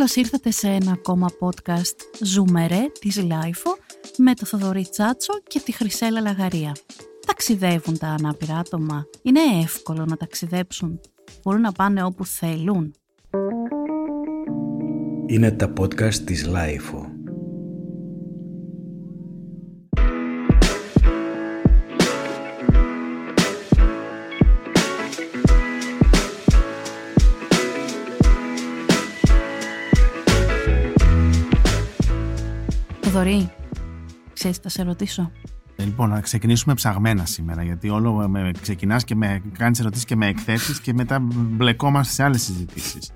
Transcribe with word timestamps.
Καλώς 0.00 0.16
ήρθατε 0.16 0.50
σε 0.50 0.68
ένα 0.68 0.92
ακόμα 0.92 1.28
podcast 1.40 1.96
«Ζούμε 2.22 2.59
ρε» 2.59 2.80
της 3.00 3.22
LiFO 3.22 3.76
με 4.16 4.34
το 4.34 4.46
Θοδωρή 4.46 4.86
Τσάτσο 4.90 5.32
και 5.46 5.60
τη 5.60 5.72
Χρυσέλα 5.72 6.20
Λαγαρία. 6.20 6.76
Ταξιδεύουν 7.26 7.98
τα 7.98 8.06
ανάπηρα 8.06 8.56
άτομα; 8.56 9.06
Είναι 9.22 9.40
εύκολο 9.62 10.04
να 10.04 10.16
ταξιδέψουν; 10.16 11.00
Μπορούν 11.42 11.60
να 11.60 11.72
πάνε 11.72 12.02
όπου 12.02 12.24
θέλουν; 12.24 12.94
Είναι 15.26 15.50
τα 15.50 15.72
podcast 15.80 16.14
της 16.14 16.46
LiFO. 16.46 17.09
Θοδωρή, 33.20 33.50
ξέρεις 34.32 34.56
θα 34.56 34.68
σε 34.68 34.82
ρωτήσω. 34.82 35.30
Ε, 35.76 35.84
Λοιπόν, 35.84 36.08
να 36.08 36.20
ξεκινήσουμε 36.20 36.74
ψαγμένα 36.74 37.24
σήμερα, 37.26 37.62
γιατί 37.62 37.88
όλο 37.88 38.28
με 38.28 38.50
ξεκινάς 38.60 39.04
και 39.04 39.14
με 39.14 39.42
κάνεις 39.52 39.80
ερωτήσεις 39.80 40.04
και 40.04 40.16
με 40.16 40.26
εκθέσεις 40.26 40.80
και 40.80 40.92
μετά 40.92 41.18
μπλεκόμαστε 41.30 42.12
σε 42.12 42.22
άλλες 42.22 42.42
συζητήσεις. 42.42 43.10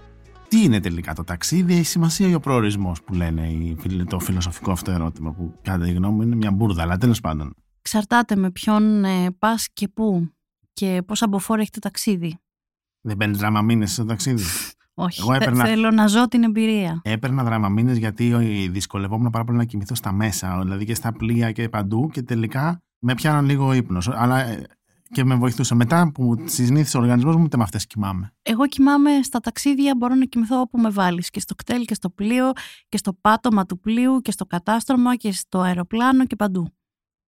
Τι 0.48 0.62
είναι 0.62 0.80
τελικά 0.80 1.14
το 1.14 1.24
ταξίδι, 1.24 1.74
η 1.74 1.82
σημασία 1.82 2.28
ή 2.28 2.34
ο 2.34 2.40
προορισμός 2.40 3.02
που 3.02 3.14
λένε 3.14 3.48
η 3.48 3.76
φιλ- 3.80 4.08
το 4.08 4.18
φιλοσοφικό 4.18 4.72
αυτό 4.72 4.90
ερώτημα 4.90 5.32
που 5.32 5.54
κατά 5.62 5.84
τη 5.84 5.92
γνώμη 5.92 6.16
μου 6.16 6.22
είναι 6.22 6.36
μια 6.36 6.50
μπουρδα, 6.50 6.82
αλλά 6.82 6.96
τέλος 6.96 7.20
πάντων. 7.20 7.54
Εξαρτάται 7.78 8.36
με 8.36 8.50
ποιον 8.50 9.04
ε, 9.04 9.30
πας 9.38 9.68
και 9.72 9.88
πού 9.88 10.32
και 10.72 11.02
πώς 11.06 11.22
αμποφόρα 11.22 11.60
έχει 11.60 11.70
το 11.70 11.78
ταξίδι. 11.78 12.38
Δεν 13.00 13.16
παίρνεις 13.16 13.38
δραμαμίνες 13.38 13.92
στο 13.92 14.04
ταξίδι; 14.04 14.42
Όχι, 14.94 15.20
Εγώ 15.20 15.32
θε- 15.32 15.42
έπαιρνα- 15.42 15.64
θέλω 15.64 15.90
να 15.90 16.06
ζω 16.06 16.28
την 16.28 16.42
εμπειρία. 16.42 17.00
Έπαιρνα 17.04 17.44
δραμαμίνες 17.44 17.96
γιατί 17.98 18.30
ε, 18.30 18.68
δυσκολευόμουν 18.68 19.30
πάρα 19.30 19.44
πολύ 19.44 19.58
να 19.58 19.64
κοιμηθώ 19.64 19.94
στα 19.94 20.12
μέσα, 20.12 20.58
δηλαδή 20.62 20.84
και 20.84 20.94
στα 20.94 21.12
πλοία 21.12 21.52
και 21.52 21.68
παντού 21.68 22.10
και 22.12 22.22
τελικά 22.22 22.82
με 22.98 23.14
πιάναν 23.14 23.44
λίγο 23.44 23.72
ύπνος. 23.72 24.08
Αλλά 24.08 24.40
ε, 24.40 24.64
και 25.12 25.24
με 25.24 25.34
βοηθούσε. 25.34 25.74
Μετά 25.74 26.10
που 26.14 26.34
συνήθισε 26.44 26.96
ο 26.96 27.00
οργανισμός 27.00 27.36
μου, 27.36 27.42
ούτε 27.42 27.56
με 27.56 27.62
αυτές 27.62 27.86
κοιμάμαι. 27.86 28.32
Εγώ 28.42 28.66
κοιμάμαι 28.66 29.10
στα 29.22 29.40
ταξίδια, 29.40 29.94
μπορώ 29.96 30.14
να 30.14 30.24
κοιμηθώ 30.24 30.60
όπου 30.60 30.78
με 30.78 30.90
βάλεις. 30.90 31.30
Και 31.30 31.40
στο 31.40 31.54
κτέλ 31.54 31.84
και 31.84 31.94
στο 31.94 32.10
πλοίο 32.10 32.52
και 32.88 32.96
στο 32.96 33.12
πάτωμα 33.12 33.66
του 33.66 33.80
πλοίου 33.80 34.20
και 34.20 34.30
στο 34.30 34.46
κατάστρωμα 34.46 35.16
και 35.16 35.32
στο 35.32 35.60
αεροπλάνο 35.60 36.24
και 36.26 36.36
παντού. 36.36 36.68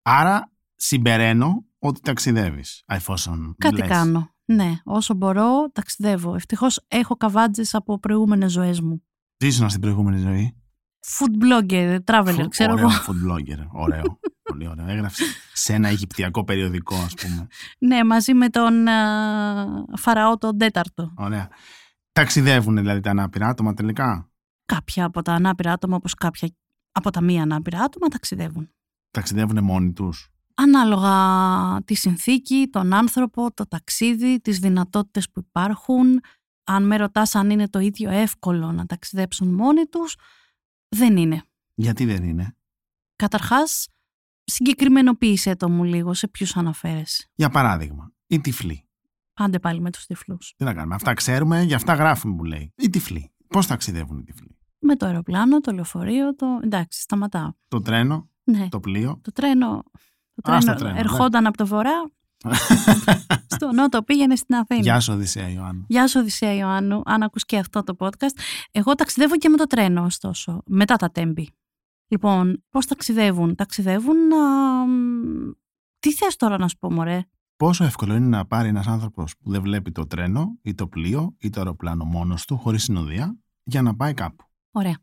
Άρα 0.01 0.51
συμπεραίνω 0.75 1.65
ότι 1.79 1.99
ταξιδεύεις, 2.01 2.83
εφόσον 2.85 3.55
Κάτι 3.57 3.77
λες. 3.77 3.87
κάνω. 3.87 4.29
Ναι, 4.49 4.73
όσο 4.83 5.13
μπορώ 5.13 5.69
ταξιδεύω. 5.73 6.35
Ευτυχώς 6.35 6.85
έχω 6.87 7.15
καβάτζες 7.15 7.73
από 7.75 7.99
προηγούμενες 7.99 8.51
ζωές 8.51 8.81
μου. 8.81 9.03
Τι 9.37 9.47
ήσουν 9.47 9.69
στην 9.69 9.81
προηγούμενη 9.81 10.17
ζωή. 10.19 10.55
Food 11.05 11.43
blogger, 11.43 11.97
traveler, 12.05 12.33
Φου- 12.33 12.47
ξέρω 12.49 12.71
ωραίο 12.73 12.87
εγώ. 12.87 12.95
food 13.07 13.31
blogger. 13.31 13.67
Ωραίο. 13.71 14.19
Πολύ 14.49 14.67
ωραίο. 14.67 14.87
Έγραψε 14.87 15.23
σε 15.53 15.73
ένα 15.73 15.87
Αιγυπτιακό 15.87 16.43
περιοδικό, 16.43 16.95
ας 16.95 17.13
πούμε. 17.13 17.47
Ναι, 17.79 18.03
μαζί 18.03 18.33
με 18.33 18.49
τον 18.49 18.87
α, 18.87 19.65
Φαραώ 19.97 20.37
τον 20.37 20.57
τέταρτο. 20.57 21.13
Ωραία. 21.17 21.49
Ταξιδεύουν 22.11 22.75
δηλαδή 22.75 22.99
τα 22.99 23.09
ανάπηρα 23.09 23.47
άτομα 23.47 23.73
τελικά; 23.73 24.29
Κάποια 24.65 25.05
από 25.05 25.21
τα 25.21 25.33
ανάπηρα 25.33 25.71
άτομα, 25.71 25.95
όπως 25.95 26.13
κάποια 26.13 26.49
από 26.91 27.09
τα 27.11 27.21
μη 27.21 27.41
ανάπηρα 27.41 27.79
άτομα, 27.79 28.07
ταξιδεύουν. 28.07 28.69
Ταξιδεύουν 29.11 29.63
μόνοι 29.63 29.93
τους; 29.93 30.29
Ανάλογα 30.59 31.81
τη 31.85 31.95
συνθήκη, 31.95 32.67
τον 32.71 32.93
άνθρωπο, 32.93 33.53
το 33.53 33.67
ταξίδι, 33.67 34.39
τις 34.41 34.59
δυνατότητες 34.59 35.29
που 35.29 35.39
υπάρχουν. 35.39 36.19
Αν 36.63 36.85
με 36.87 36.97
ρωτάς 36.97 37.35
αν 37.35 37.49
είναι 37.49 37.69
το 37.69 37.79
ίδιο 37.79 38.09
εύκολο 38.09 38.71
να 38.71 38.85
ταξιδέψουν 38.85 39.53
μόνοι 39.53 39.85
τους, 39.85 40.15
δεν 40.87 41.17
είναι. 41.17 41.43
Γιατί 41.73 42.05
δεν 42.05 42.23
είναι; 42.23 42.55
Καταρχάς, 43.15 43.87
συγκεκριμενοποίησέ 44.43 45.55
το 45.55 45.69
μου 45.69 45.83
λίγο 45.83 46.13
σε 46.13 46.27
ποιους 46.27 46.55
αναφέρεσαι. 46.57 47.27
Για 47.35 47.49
παράδειγμα, 47.49 48.11
οι 48.27 48.39
τυφλοί. 48.41 48.87
Πάντε 49.33 49.59
πάλι 49.59 49.79
με 49.81 49.91
τους 49.91 50.05
τυφλούς. 50.05 50.53
Τι 50.57 50.63
να 50.63 50.73
κάνουμε. 50.73 50.95
Αυτά 50.95 51.13
ξέρουμε, 51.13 51.61
για 51.61 51.75
αυτά 51.75 51.93
γράφουμε 51.93 52.35
που 52.35 52.43
λέει. 52.43 52.73
Οι 52.75 52.89
τυφλοί. 52.89 53.31
Πώς 53.47 53.67
ταξιδεύουν 53.67 54.17
οι 54.19 54.23
τυφλοί; 54.23 54.57
Με 54.79 54.95
το 54.95 55.05
αεροπλάνο, 55.05 55.59
το 55.59 55.71
λεωφορείο, 55.71 56.35
το... 56.35 56.59
εντάξει, 56.63 57.01
σταματάω. 57.01 57.51
Το 57.67 57.81
τρένο, 57.81 58.29
Ναι, 58.43 58.69
το 58.69 58.79
πλοίο. 58.79 59.19
το 59.23 59.31
τρένο, 59.31 59.83
το 60.41 60.51
Α, 60.51 60.61
στο 60.61 60.73
τρένο, 60.73 60.79
τρένο, 60.79 60.99
ερχόταν 60.99 61.45
από 61.45 61.57
το 61.57 61.67
βορρά, 61.67 62.11
στο 63.47 63.71
νότο 63.71 64.03
πήγαινε 64.03 64.35
στην 64.35 64.55
Αθήνα. 64.55 64.81
Γεια 64.81 64.99
σου 64.99 65.13
Οδυσσέα 65.13 65.49
Ιωάννου. 65.49 65.85
Γεια 65.87 66.07
σου 66.07 66.19
Οδυσσέα 66.19 66.53
Ιωάννου, 66.53 67.01
αν 67.05 67.23
ακούς 67.23 67.45
και 67.45 67.57
αυτό 67.57 67.83
το 67.83 67.95
podcast. 67.99 68.37
Εγώ 68.71 68.95
ταξιδεύω 68.95 69.37
και 69.37 69.49
με 69.49 69.57
το 69.57 69.65
τρένο, 69.65 70.03
ωστόσο, 70.03 70.61
μετά 70.65 70.95
τα 70.95 71.11
τέμπη. 71.11 71.49
Λοιπόν, 72.07 72.63
πώς 72.69 72.85
ταξιδεύουν; 72.85 73.55
Ταξιδεύουν, 73.55 74.33
α, 74.33 74.85
μ, 74.85 75.51
τι 75.99 76.13
θες 76.13 76.35
τώρα 76.35 76.57
να 76.57 76.67
σου 76.67 76.77
πω 76.77 76.91
μωρέ; 76.91 77.21
Πόσο 77.57 77.83
εύκολο 77.83 78.15
είναι 78.15 78.27
να 78.27 78.45
πάρει 78.45 78.67
ένας 78.67 78.87
άνθρωπος 78.87 79.37
που 79.37 79.51
δεν 79.51 79.61
βλέπει 79.61 79.91
το 79.91 80.07
τρένο 80.07 80.57
ή 80.61 80.73
το 80.73 80.87
πλοίο 80.87 81.35
ή 81.37 81.49
το 81.49 81.59
αεροπλάνο 81.59 82.03
μόνος 82.05 82.45
του, 82.45 82.57
χωρίς 82.57 82.83
συνοδεία, 82.83 83.37
για 83.63 83.81
να 83.81 83.95
πάει 83.95 84.13
κάπου; 84.13 84.45
Ωραία. 84.71 84.97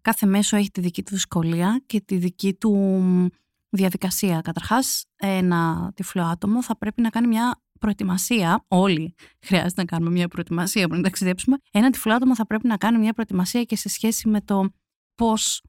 Κάθε 0.00 0.26
μέσο 0.26 0.56
έχει 0.56 0.70
τη 0.70 0.80
δική 0.80 1.02
του 1.02 1.14
δυσκολία 1.14 1.82
και 1.86 2.00
τη 2.00 2.16
δική 2.16 2.54
του 2.54 2.72
μ, 2.76 3.26
διαδικασία. 3.68 4.40
Καταρχάς, 4.40 5.04
ένα 5.16 5.92
τυφλό 5.94 6.22
άτομο 6.22 6.62
θα 6.62 6.76
πρέπει 6.76 7.00
να 7.02 7.08
κάνει 7.08 7.26
μια 7.26 7.60
προετοιμασία. 7.78 8.64
Όλοι 8.68 9.14
χρειάζεται 9.40 9.80
να 9.80 9.84
κάνουμε 9.84 10.10
μια 10.10 10.28
προετοιμασία 10.28 10.88
πριν 10.88 11.02
ταξιδέψουμε. 11.02 11.56
Ένα 11.70 11.90
τυφλό 11.90 12.14
άτομο 12.14 12.34
θα 12.34 12.46
πρέπει 12.46 12.66
να 12.66 12.76
κάνει 12.76 12.98
μια 12.98 13.12
προετοιμασία 13.12 13.62
και 13.62 13.76
σε 13.76 13.88
σχέση 13.88 14.28
με 14.28 14.40
το 14.40 14.68
πώς 15.14 15.62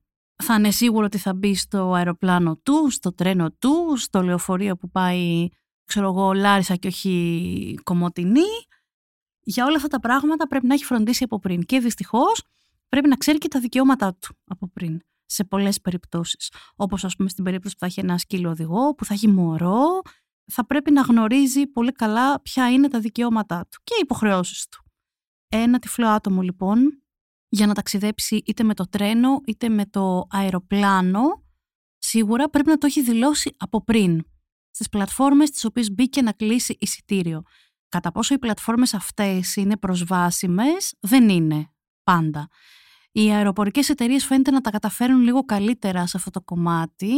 θα 0.44 0.54
είναι 0.54 0.72
σίγουρο 0.72 1.06
ότι 1.06 1.18
θα 1.18 1.34
μπει 1.34 1.56
στο 1.56 1.94
αεροπλάνο 1.94 2.58
του, 2.58 2.90
στο 2.90 3.14
τρένο 3.14 3.52
του, 3.52 3.94
στο 3.98 4.22
λεωφορείο 4.22 4.76
που 4.76 4.90
πάει, 4.90 5.48
ξέρω 5.86 6.08
εγώ, 6.08 6.34
Λάρισα 6.34 6.76
και 6.76 6.88
όχι 6.88 7.80
Κομωτινή. 7.84 8.50
Για 9.42 9.66
όλα 9.66 9.76
αυτά 9.76 9.88
τα 9.88 10.00
πράγματα 10.00 10.48
πρέπει 10.48 10.68
να 10.68 10.74
έχει 10.74 10.86
φροντίσει 10.86 11.24
από 11.24 11.40
πριν. 11.40 11.64
Και 11.64 11.80
δυστυχώς 11.80 12.44
πρέπει 12.90 13.08
να 13.08 13.16
ξέρει 13.16 13.38
και 13.38 13.48
τα 13.48 13.60
δικαιώματά 13.60 14.14
του 14.14 14.36
από 14.46 14.68
πριν. 14.68 15.02
Σε 15.30 15.44
πολλές 15.44 15.82
περιπτώσεις. 15.82 16.52
Όπως, 16.76 17.04
ας 17.04 17.16
πούμε, 17.16 17.30
στην 17.30 17.44
περίπτωση 17.44 17.74
που 17.74 17.80
θα 17.80 17.86
έχει 17.86 18.00
ένα 18.00 18.18
σκύλο 18.18 18.50
οδηγό, 18.50 18.96
που 18.96 19.06
θα 19.06 19.14
έχει 19.14 19.28
μωρό, 19.28 20.02
θα 20.52 20.66
πρέπει 20.66 20.92
να 20.92 21.02
γνωρίζει 21.02 21.68
πολύ 21.68 21.92
καλά 21.92 22.42
ποια 22.42 22.72
είναι 22.72 22.88
τα 22.88 23.00
δικαιώματά 23.00 23.68
του 23.72 23.80
και 23.84 23.94
οι 23.94 24.00
υποχρεώσεις 24.02 24.68
του. 24.68 24.84
Ένα 25.48 25.80
τυφλό 25.80 26.08
άτομο, 26.08 26.42
λοιπόν, 26.42 27.04
για 27.50 27.68
να 27.68 27.74
ταξιδέψει 27.74 28.42
είτε 28.46 28.64
με 28.64 28.74
το 28.74 28.90
τρένο 28.90 29.42
είτε 29.46 29.70
με 29.70 29.86
το 29.86 30.28
αεροπλάνο, 30.30 31.22
σίγουρα 31.98 32.50
πρέπει 32.50 32.70
να 32.70 32.78
το 32.78 32.86
έχει 32.86 33.02
δηλώσει 33.02 33.56
από 33.58 33.84
πριν. 33.84 34.24
Στις 34.72 34.90
πλατφόρμες 34.90 35.50
τις 35.50 35.66
οποίες 35.66 35.92
μπήκε 35.92 36.22
να 36.22 36.32
κλείσει 36.32 36.78
εισιτήριο. 36.80 37.42
Κατά 37.90 38.12
πόσο 38.12 38.34
οι 38.34 38.40
πλατφόρμες 38.40 38.94
αυτές 38.94 39.56
είναι 39.56 39.78
προσβάσιμες, 39.78 40.96
δεν 41.00 41.30
είναι 41.30 41.72
πάντα. 42.04 42.48
Οι 43.12 43.32
αεροπορικές 43.32 43.90
εταιρείες 43.90 44.26
φαίνεται 44.26 44.52
να 44.52 44.62
τα 44.62 44.70
καταφέρουν 44.70 45.22
λίγο 45.22 45.44
καλύτερα 45.44 46.06
σε 46.06 46.18
αυτό 46.18 46.30
το 46.30 46.42
κομμάτι 46.42 47.12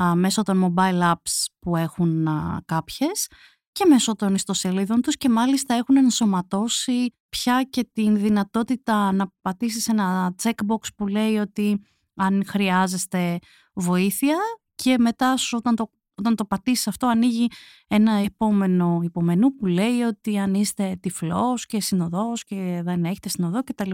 α, 0.00 0.14
μέσω 0.14 0.42
των 0.42 0.74
mobile 0.76 1.12
apps 1.12 1.44
που 1.58 1.76
έχουν 1.76 2.26
α, 2.26 2.62
κάποιες 2.64 3.28
και 3.72 3.84
μέσω 3.84 4.14
των 4.14 4.34
ιστοσελίδων 4.34 5.00
τους 5.00 5.16
και 5.16 5.28
μάλιστα 5.28 5.74
έχουν 5.74 5.96
ενσωματώσει 5.96 7.14
πια 7.28 7.62
και 7.62 7.88
την 7.92 8.16
δυνατότητα 8.16 9.12
να 9.12 9.32
πατήσεις 9.40 9.88
ένα 9.88 10.34
checkbox 10.42 10.86
που 10.96 11.06
λέει 11.06 11.36
ότι 11.36 11.82
αν 12.14 12.44
χρειάζεστε 12.46 13.38
βοήθεια 13.74 14.36
και 14.74 14.98
μετά 14.98 15.36
σου 15.36 15.56
όταν 15.56 15.76
το, 15.76 15.90
όταν 16.16 16.36
το 16.36 16.44
πατήσεις 16.44 16.86
αυτό 16.86 17.06
ανοίγει 17.06 17.48
ένα 17.86 18.12
επόμενο 18.12 19.00
υπομενού 19.02 19.56
που 19.56 19.66
λέει 19.66 20.00
ότι 20.00 20.38
αν 20.38 20.54
είστε 20.54 20.96
τυφλός 21.00 21.66
και 21.66 21.80
συνοδός 21.80 22.44
και 22.44 22.80
δεν 22.84 23.04
έχετε 23.04 23.28
συνοδό 23.28 23.62
κτλ. 23.64 23.90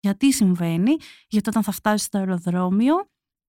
Γιατί 0.00 0.32
συμβαίνει, 0.32 0.96
γιατί 1.28 1.48
όταν 1.48 1.62
θα 1.62 1.72
φτάσεις 1.72 2.06
στο 2.06 2.18
αεροδρόμιο 2.18 2.94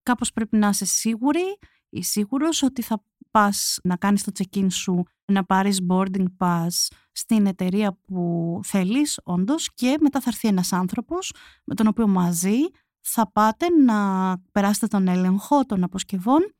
κάπως 0.02 0.32
πρέπει 0.32 0.56
να 0.56 0.68
είσαι 0.68 0.84
σίγουρη 0.84 1.58
ή 1.88 2.02
σίγουρος 2.02 2.62
ότι 2.62 2.82
θα 2.82 3.02
πας 3.30 3.78
να 3.82 3.96
κάνεις 3.96 4.22
το 4.24 4.32
check-in 4.38 4.66
σου, 4.70 5.02
να 5.24 5.44
πάρεις 5.44 5.80
boarding 5.88 6.26
pass 6.38 6.68
στην 7.12 7.46
εταιρεία 7.46 7.98
που 8.06 8.60
θέλεις 8.62 9.20
όντως 9.24 9.74
και 9.74 9.96
μετά 10.00 10.20
θα 10.20 10.30
έρθει 10.30 10.48
ένας 10.48 10.72
άνθρωπος 10.72 11.32
με 11.64 11.74
τον 11.74 11.86
οποίο 11.86 12.06
μαζί 12.06 12.58
θα 13.00 13.30
πάτε 13.32 13.68
να 13.70 14.32
περάσετε 14.52 14.86
τον 14.86 15.08
έλεγχο 15.08 15.64
των 15.64 15.82
αποσκευών 15.82 16.55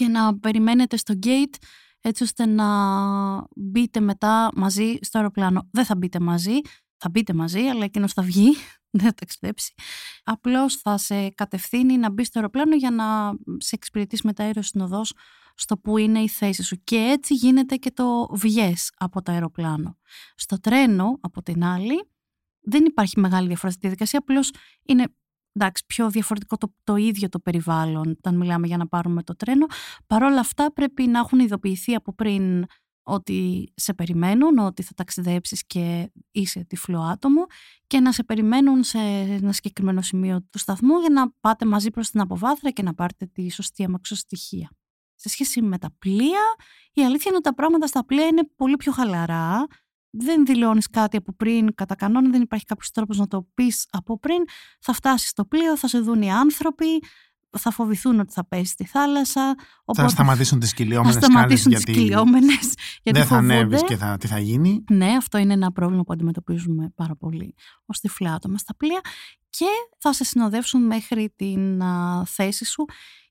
και 0.00 0.08
να 0.08 0.38
περιμένετε 0.38 0.96
στο 0.96 1.14
gate 1.22 1.54
έτσι 2.00 2.22
ώστε 2.22 2.46
να 2.46 2.66
μπείτε 3.56 4.00
μετά 4.00 4.50
μαζί 4.54 4.94
στο 5.00 5.18
αεροπλάνο. 5.18 5.68
Δεν 5.72 5.84
θα 5.84 5.96
μπείτε 5.96 6.20
μαζί, 6.20 6.60
θα 6.96 7.08
μπείτε 7.08 7.32
μαζί, 7.32 7.60
αλλά 7.60 7.84
εκείνος 7.84 8.12
θα 8.12 8.22
βγει, 8.22 8.50
δεν 8.96 9.06
θα 9.06 9.14
ταξιδέψει. 9.14 9.74
Απλώς 10.24 10.76
θα 10.76 10.98
σε 10.98 11.28
κατευθύνει 11.28 11.96
να 11.96 12.10
μπεις 12.10 12.26
στο 12.26 12.38
αεροπλάνο 12.38 12.76
για 12.76 12.90
να 12.90 13.32
σε 13.56 13.74
εξυπηρετήσει 13.74 14.26
μετά 14.26 14.48
η 14.48 14.62
συνοδό 14.62 15.02
στο 15.54 15.78
που 15.78 15.98
είναι 15.98 16.18
η 16.18 16.28
θέση 16.28 16.62
σου. 16.62 16.76
Και 16.84 16.96
έτσι 16.96 17.34
γίνεται 17.34 17.76
και 17.76 17.90
το 17.90 18.28
βγες 18.32 18.92
από 18.96 19.22
το 19.22 19.32
αεροπλάνο. 19.32 19.98
Στο 20.34 20.60
τρένο, 20.60 21.18
από 21.20 21.42
την 21.42 21.64
άλλη, 21.64 22.10
δεν 22.60 22.84
υπάρχει 22.84 23.20
μεγάλη 23.20 23.46
διαφορά 23.46 23.72
στη 23.72 23.80
διαδικασία, 23.80 24.18
απλώς 24.18 24.50
είναι 24.82 25.14
εντάξει, 25.52 25.82
πιο 25.86 26.10
διαφορετικό 26.10 26.56
το, 26.56 26.74
το 26.84 26.96
ίδιο 26.96 27.28
το 27.28 27.38
περιβάλλον 27.38 28.10
όταν 28.10 28.36
μιλάμε 28.36 28.66
για 28.66 28.76
να 28.76 28.86
πάρουμε 28.86 29.22
το 29.22 29.36
τρένο. 29.36 29.66
Παρ' 30.06 30.22
όλα 30.22 30.40
αυτά 30.40 30.72
πρέπει 30.72 31.06
να 31.06 31.18
έχουν 31.18 31.38
ειδοποιηθεί 31.38 31.94
από 31.94 32.12
πριν 32.14 32.64
ότι 33.02 33.72
σε 33.74 33.94
περιμένουν, 33.94 34.58
ότι 34.58 34.82
θα 34.82 34.90
ταξιδέψεις 34.96 35.66
και 35.66 36.12
είσαι 36.30 36.64
τυφλό 36.64 37.00
άτομο 37.00 37.46
και 37.86 38.00
να 38.00 38.12
σε 38.12 38.24
περιμένουν 38.24 38.82
σε 38.82 38.98
ένα 38.98 39.52
συγκεκριμένο 39.52 40.02
σημείο 40.02 40.42
του 40.50 40.58
σταθμού 40.58 40.98
για 40.98 41.10
να 41.10 41.30
πάτε 41.40 41.64
μαζί 41.64 41.90
προς 41.90 42.10
την 42.10 42.20
αποβάθρα 42.20 42.70
και 42.70 42.82
να 42.82 42.94
πάρετε 42.94 43.26
τη 43.26 43.50
σωστή 43.50 43.84
αμαξοστοιχεία. 43.84 44.70
Σε 45.14 45.28
σχέση 45.28 45.62
με 45.62 45.78
τα 45.78 45.90
πλοία, 45.98 46.40
η 46.92 47.04
αλήθεια 47.04 47.24
είναι 47.26 47.36
ότι 47.36 47.48
τα 47.48 47.54
πράγματα 47.54 47.86
στα 47.86 48.04
πλοία 48.04 48.26
είναι 48.26 48.48
πολύ 48.56 48.76
πιο 48.76 48.92
χαλαρά. 48.92 49.66
Δεν 50.10 50.44
δηλώνεις 50.46 50.90
κάτι 50.90 51.16
από 51.16 51.32
πριν, 51.32 51.74
κατά 51.74 51.94
κανόνα 51.94 52.30
δεν 52.30 52.42
υπάρχει 52.42 52.64
κάποιος 52.64 52.90
τρόπος 52.90 53.18
να 53.18 53.26
το 53.26 53.46
πεις 53.54 53.86
από 53.90 54.18
πριν. 54.18 54.38
Θα 54.80 54.92
φτάσεις 54.92 55.28
στο 55.28 55.44
πλοίο, 55.44 55.76
θα 55.76 55.88
σε 55.88 55.98
δουν 55.98 56.22
οι 56.22 56.32
άνθρωποι, 56.32 57.02
θα 57.58 57.70
φοβηθούν 57.70 58.20
ότι 58.20 58.32
θα 58.32 58.46
πέσει 58.46 58.64
στη 58.64 58.84
θάλασσα. 58.84 59.54
Οπότε... 59.84 60.02
Θα 60.02 60.08
σταματήσουν 60.08 60.58
τις 60.58 60.74
κυλιόμενες 60.74 61.14
Θα 61.14 61.20
σταματήσουν 61.20 61.72
τις 61.72 61.84
κυλιόμενες. 61.84 62.74
Δεν 63.02 63.24
θα 63.24 63.36
ανέβεις 63.36 63.84
και 63.84 63.96
θα, 63.96 64.16
τι 64.16 64.26
θα 64.26 64.38
γίνει. 64.38 64.84
Ναι, 64.90 65.16
αυτό 65.16 65.38
είναι 65.38 65.52
ένα 65.52 65.72
πρόβλημα 65.72 66.02
που 66.02 66.12
αντιμετωπίζουμε 66.12 66.92
πάρα 66.94 67.16
πολύ 67.16 67.54
ως 67.86 68.00
τυφλά 68.00 68.34
άτομα 68.34 68.58
στα 68.58 68.76
πλοία. 68.76 69.00
Και 69.50 69.66
θα 69.98 70.12
σε 70.12 70.24
συνοδεύσουν 70.24 70.86
μέχρι 70.86 71.32
την 71.36 71.82
α, 71.82 72.24
θέση 72.24 72.64
σου. 72.64 72.84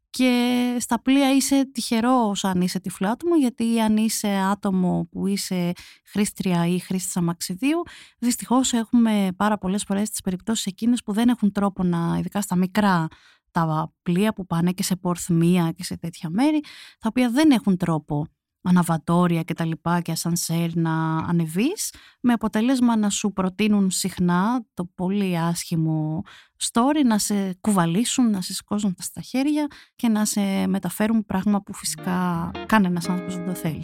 Και 0.10 0.76
στα 0.80 1.02
πλοία 1.02 1.36
είσαι 1.36 1.70
τυχερό 1.72 2.36
αν 2.42 2.62
είσαι 2.62 2.80
τυφλό 2.80 3.10
άτομο, 3.10 3.36
γιατί 3.36 3.80
αν 3.80 3.98
είσαι 3.98 4.28
άτομο 4.28 5.08
που 5.12 5.28
είσαι 5.28 5.72
χρήστρια 6.06 6.68
ή 6.68 6.80
χρήστη 6.80 7.20
αμαξιδίου, 7.20 7.82
δυστυχώς 8.20 8.74
έχουμε 8.74 9.28
πάρα 9.36 9.58
πολλές 9.58 9.84
φορές 9.84 10.10
τις 10.10 10.22
περιπτώσεις 10.22 10.66
εκείνες 10.66 11.04
που 11.04 11.14
δεν 11.14 11.30
έχουν 11.30 11.52
τρόπο 11.52 11.84
να, 11.84 12.16
ειδικά 12.20 12.42
στα 12.42 12.56
μικρά 12.56 13.08
τα 13.52 13.94
πλοία 14.02 14.34
που 14.34 14.46
πάνε 14.46 14.72
και 14.72 14.84
σε 14.84 14.96
πορθμία 14.96 15.72
και 15.72 15.84
σε 15.84 15.98
τέτοια 15.98 16.30
μέρη, 16.30 16.60
τα 17.00 17.08
οποία 17.10 17.30
δεν 17.30 17.52
έχουν 17.52 17.78
τρόπο 17.78 18.28
αναβατόρια 18.70 19.42
και 19.42 19.54
τα 19.54 19.66
λοιπά 19.66 20.02
και 20.02 20.12
ασανσέρ 20.12 20.76
να 20.76 21.18
ανεβείς 21.18 21.94
με 22.20 22.34
αποτέλεσμα 22.34 22.98
να 22.98 23.10
σου 23.10 23.34
προτείνουν 23.34 23.92
συχνά 23.92 24.66
το 24.74 24.86
πολύ 24.96 25.38
άσχημο 25.38 26.24
story 26.72 27.06
να 27.06 27.18
σε 27.18 27.58
κουβαλήσουν, 27.62 28.30
να 28.30 28.42
σε 28.42 28.54
σηκώσουν 28.54 28.96
στα 29.00 29.22
χέρια 29.22 29.68
και 29.96 30.08
να 30.08 30.26
σε 30.26 30.68
μεταφέρουν 30.68 31.26
πράγμα 31.26 31.62
που 31.62 31.74
φυσικά 31.74 32.52
κανένας 32.66 33.10
άνθρωπος 33.10 33.36
δεν 33.36 33.46
το 33.46 33.54
θέλει. 33.54 33.84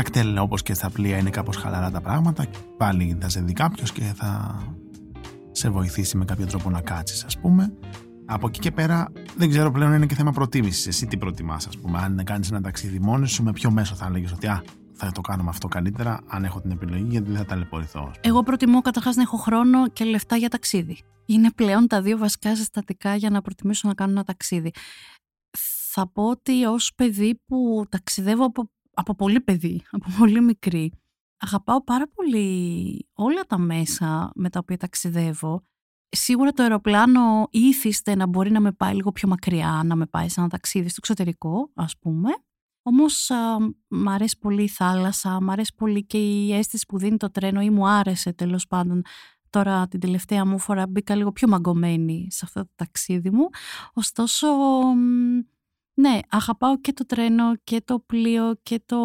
Στα 0.00 0.10
κτέλ 0.10 0.38
όπως 0.38 0.62
και 0.62 0.74
στα 0.74 0.90
πλοία 0.90 1.18
είναι 1.18 1.30
κάπως 1.30 1.56
χαλαρά 1.56 1.90
τα 1.90 2.00
πράγματα. 2.00 2.46
Πάλι 2.76 3.18
θα 3.20 3.28
σε 3.28 3.40
δει 3.40 3.52
κάποιος 3.52 3.92
και 3.92 4.02
θα 4.02 4.58
σε 5.50 5.70
βοηθήσει 5.70 6.16
με 6.16 6.24
κάποιο 6.24 6.46
τρόπο 6.46 6.70
να 6.70 6.80
κάτσεις, 6.80 7.24
ας 7.24 7.38
πούμε. 7.38 7.72
Από 8.26 8.46
εκεί 8.46 8.58
και 8.58 8.70
πέρα 8.70 9.12
δεν 9.36 9.48
ξέρω 9.48 9.70
πλέον 9.70 9.92
είναι 9.92 10.06
και 10.06 10.14
θέμα 10.14 10.32
προτίμησης. 10.32 10.86
Εσύ 10.86 11.06
τι 11.06 11.16
προτιμάς, 11.16 11.66
ας 11.66 11.78
πούμε. 11.78 11.98
Αν 11.98 12.24
κάνεις 12.24 12.50
ένα 12.50 12.60
ταξίδι 12.60 12.98
μόνος 12.98 13.30
σου, 13.30 13.42
με 13.42 13.52
ποιο 13.52 13.70
μέσο 13.70 13.94
θα 13.94 14.06
έλεγες 14.06 14.32
ότι 14.32 14.46
α, 14.46 14.62
θα 14.92 15.12
το 15.12 15.20
κάνουμε 15.20 15.48
αυτό 15.50 15.68
καλύτερα, 15.68 16.20
αν 16.26 16.44
έχω 16.44 16.60
την 16.60 16.70
επιλογή, 16.70 17.06
γιατί 17.08 17.28
δεν 17.28 17.36
θα 17.36 17.44
ταλαιπωρηθώ. 17.44 18.10
Εγώ 18.20 18.42
προτιμώ 18.42 18.80
καταρχάς 18.80 19.16
να 19.16 19.22
έχω 19.22 19.36
χρόνο 19.36 19.88
και 19.88 20.04
λεφτά 20.04 20.36
για 20.36 20.48
ταξίδι. 20.48 20.98
Είναι 21.26 21.50
πλέον 21.50 21.86
τα 21.86 22.02
δύο 22.02 22.18
βασικά 22.18 22.56
συστατικά 22.56 23.14
για 23.14 23.30
να 23.30 23.40
προτιμήσω 23.42 23.88
να 23.88 23.94
κάνω 23.94 24.10
ένα 24.10 24.24
ταξίδι. 24.24 24.70
Θα 25.92 26.08
πω 26.08 26.28
ότι 26.28 26.64
ως 26.64 26.92
παιδί 26.94 27.40
που 27.46 27.84
ταξιδεύω 27.88 28.44
από 28.44 28.70
από 29.00 29.14
πολύ 29.14 29.40
παιδί, 29.40 29.82
από 29.90 30.06
πολύ 30.18 30.40
μικρή, 30.40 30.92
αγαπάω 31.38 31.84
πάρα 31.84 32.08
πολύ 32.08 33.08
όλα 33.12 33.42
τα 33.46 33.58
μέσα 33.58 34.30
με 34.34 34.50
τα 34.50 34.58
οποία 34.58 34.76
ταξιδεύω. 34.76 35.62
Σίγουρα 36.08 36.52
το 36.52 36.62
αεροπλάνο 36.62 37.48
ήθιστε 37.50 38.14
να 38.14 38.26
μπορεί 38.26 38.50
να 38.50 38.60
με 38.60 38.72
πάει 38.72 38.94
λίγο 38.94 39.12
πιο 39.12 39.28
μακριά, 39.28 39.82
να 39.84 39.96
με 39.96 40.06
πάει 40.06 40.28
σε 40.28 40.40
ένα 40.40 40.48
ταξίδι 40.48 40.88
στο 40.88 40.96
εξωτερικό, 40.98 41.70
ας 41.74 41.98
πούμε. 41.98 42.30
Όμως 42.82 43.30
μ' 43.88 44.08
αρέσει 44.08 44.38
πολύ 44.38 44.62
η 44.62 44.68
θάλασσα, 44.68 45.42
μ' 45.42 45.50
αρέσει 45.50 45.72
πολύ 45.76 46.06
και 46.06 46.18
η 46.18 46.54
αίσθηση 46.54 46.86
που 46.88 46.98
δίνει 46.98 47.16
το 47.16 47.30
τρένο 47.30 47.60
ή 47.60 47.70
μου 47.70 47.88
άρεσε 47.88 48.32
τέλος 48.32 48.66
πάντων. 48.66 49.02
Τώρα 49.50 49.88
την 49.88 50.00
τελευταία 50.00 50.46
μου 50.46 50.58
φορά 50.58 50.86
μπήκα 50.86 51.14
λίγο 51.14 51.32
πιο 51.32 51.48
μαγκωμένη 51.48 52.26
σε 52.30 52.40
αυτό 52.44 52.60
το 52.60 52.70
ταξίδι 52.74 53.30
μου. 53.30 53.48
Ωστόσο 53.92 54.46
ναι, 56.00 56.18
αγαπάω 56.28 56.80
και 56.80 56.92
το 56.92 57.06
τρένο 57.06 57.56
και 57.64 57.82
το 57.84 57.98
πλοίο 57.98 58.58
και 58.62 58.82
το 58.86 58.98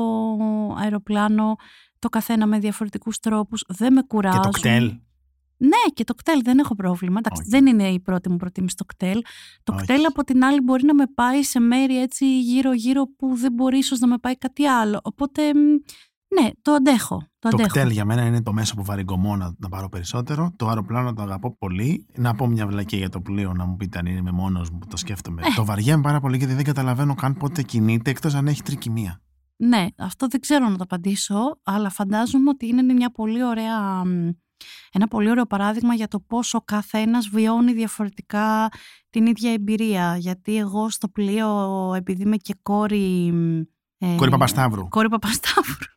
αεροπλάνο, 0.78 1.56
το 2.00 2.10
καθένα 2.10 2.46
με 2.46 2.60
διαφορετικούς 2.60 3.20
τρόπους, 3.20 3.64
δεν 3.68 3.94
με 3.94 4.02
κουράζουν. 4.02 4.42
Και 4.42 4.48
το 4.48 4.58
κτέλ. 4.60 5.00
Ναι, 5.58 5.92
και 5.94 6.04
το 6.04 6.14
κτέλ 6.14 6.42
δεν 6.44 6.60
έχω 6.60 6.76
πρόβλημα. 6.76 7.18
Εντάξει, 7.18 7.44
δεν 7.50 7.66
είναι 7.66 7.90
η 7.90 8.00
πρώτη 8.00 8.30
μου 8.30 8.38
προτίμηση 8.38 8.76
το 8.76 8.86
κτέλ. 8.86 9.22
Το 9.64 9.74
Όχι. 9.74 9.84
κτέλ 9.84 10.06
από 10.06 10.24
την 10.24 10.44
άλλη 10.44 10.62
μπορεί 10.62 10.86
να 10.86 10.94
με 10.94 11.06
πάει 11.16 11.44
σε 11.44 11.60
μέρη 11.60 12.02
έτσι 12.02 12.40
γύρω-γύρω 12.40 13.08
που 13.18 13.36
δεν 13.36 13.54
μπορεί 13.54 13.78
ίσως 13.78 14.00
να 14.00 14.08
με 14.08 14.18
πάει 14.18 14.38
κάτι 14.38 14.66
άλλο. 14.66 15.00
Οπότε 15.04 15.54
ναι, 16.28 16.50
το 16.62 16.72
αντέχω. 16.72 17.28
Το, 17.50 17.58
το 17.58 17.64
κτέλ 17.64 17.90
για 17.90 18.06
μένα 18.06 18.26
είναι 18.26 18.42
το 18.42 18.54
μέσο 18.54 18.76
που 18.76 18.84
βαριγκωμώ 18.84 19.36
να, 19.36 19.56
να 19.58 19.70
πάρω 19.70 19.90
περισσότερο. 19.90 20.54
Το 20.56 20.68
αεροπλάνο 20.68 21.14
το 21.14 21.22
αγαπώ 21.22 21.58
πολύ. 21.58 22.06
Να 22.16 22.36
πω 22.36 22.48
μια 22.48 22.68
βλακία 22.68 22.98
για 22.98 23.10
το 23.10 23.22
πλοίο, 23.22 23.54
να 23.54 23.66
μου 23.66 23.76
πείτε 23.76 24.00
αν 24.00 24.06
είναι 24.06 24.32
μόνος 24.32 24.70
μου 24.70 24.78
που 24.78 24.88
το 24.88 24.98
σκέφτομαι. 24.98 25.42
Ε. 25.42 25.46
Το 25.56 25.66
βαριέμαι 25.66 26.02
πάρα 26.02 26.20
πολύ 26.20 26.38
γιατί 26.38 26.54
δεν 26.54 26.64
καταλαβαίνω 26.64 27.16
καν 27.16 27.38
πότε 27.38 27.62
κινείται 27.62 28.10
εκτός 28.10 28.34
αν 28.34 28.48
έχει 28.48 28.62
τρικυμία. 28.64 29.22
Ναι, 29.58 29.86
αυτό 29.98 30.28
δεν 30.28 30.40
ξέρω 30.40 30.70
να 30.70 30.78
το 30.78 30.84
απαντήσω, 30.84 31.60
αλλά 31.64 31.90
φαντάζομαι 31.90 32.50
ότι 32.50 32.68
είναι 32.68 32.94
μια 32.94 33.12
πολύ 33.12 33.44
ωραία, 33.44 34.02
ένα 34.92 35.08
πολύ 35.10 35.30
ωραίο 35.30 35.46
παράδειγμα 35.46 35.94
για 35.94 36.08
το 36.08 36.20
πόσο 36.20 36.62
κάθε 36.66 36.98
ένας 36.98 37.28
βιώνει 37.28 37.74
διαφορετικά 37.74 38.70
την 39.10 39.26
ίδια 39.26 39.52
εμπειρία. 39.52 40.18
Γιατί 40.18 40.58
εγώ 40.58 40.90
στο 40.90 41.08
πλοίο, 41.08 41.94
επειδή 41.96 42.22
είμαι 42.22 42.38
και 42.38 42.56
κόρη... 42.62 43.34
Ε, 43.98 44.16
κόρη 44.16 44.32
Παπασταύρου. 44.32 44.88
Κόρη 44.90 45.10
Παπασταύρου. 45.10 45.94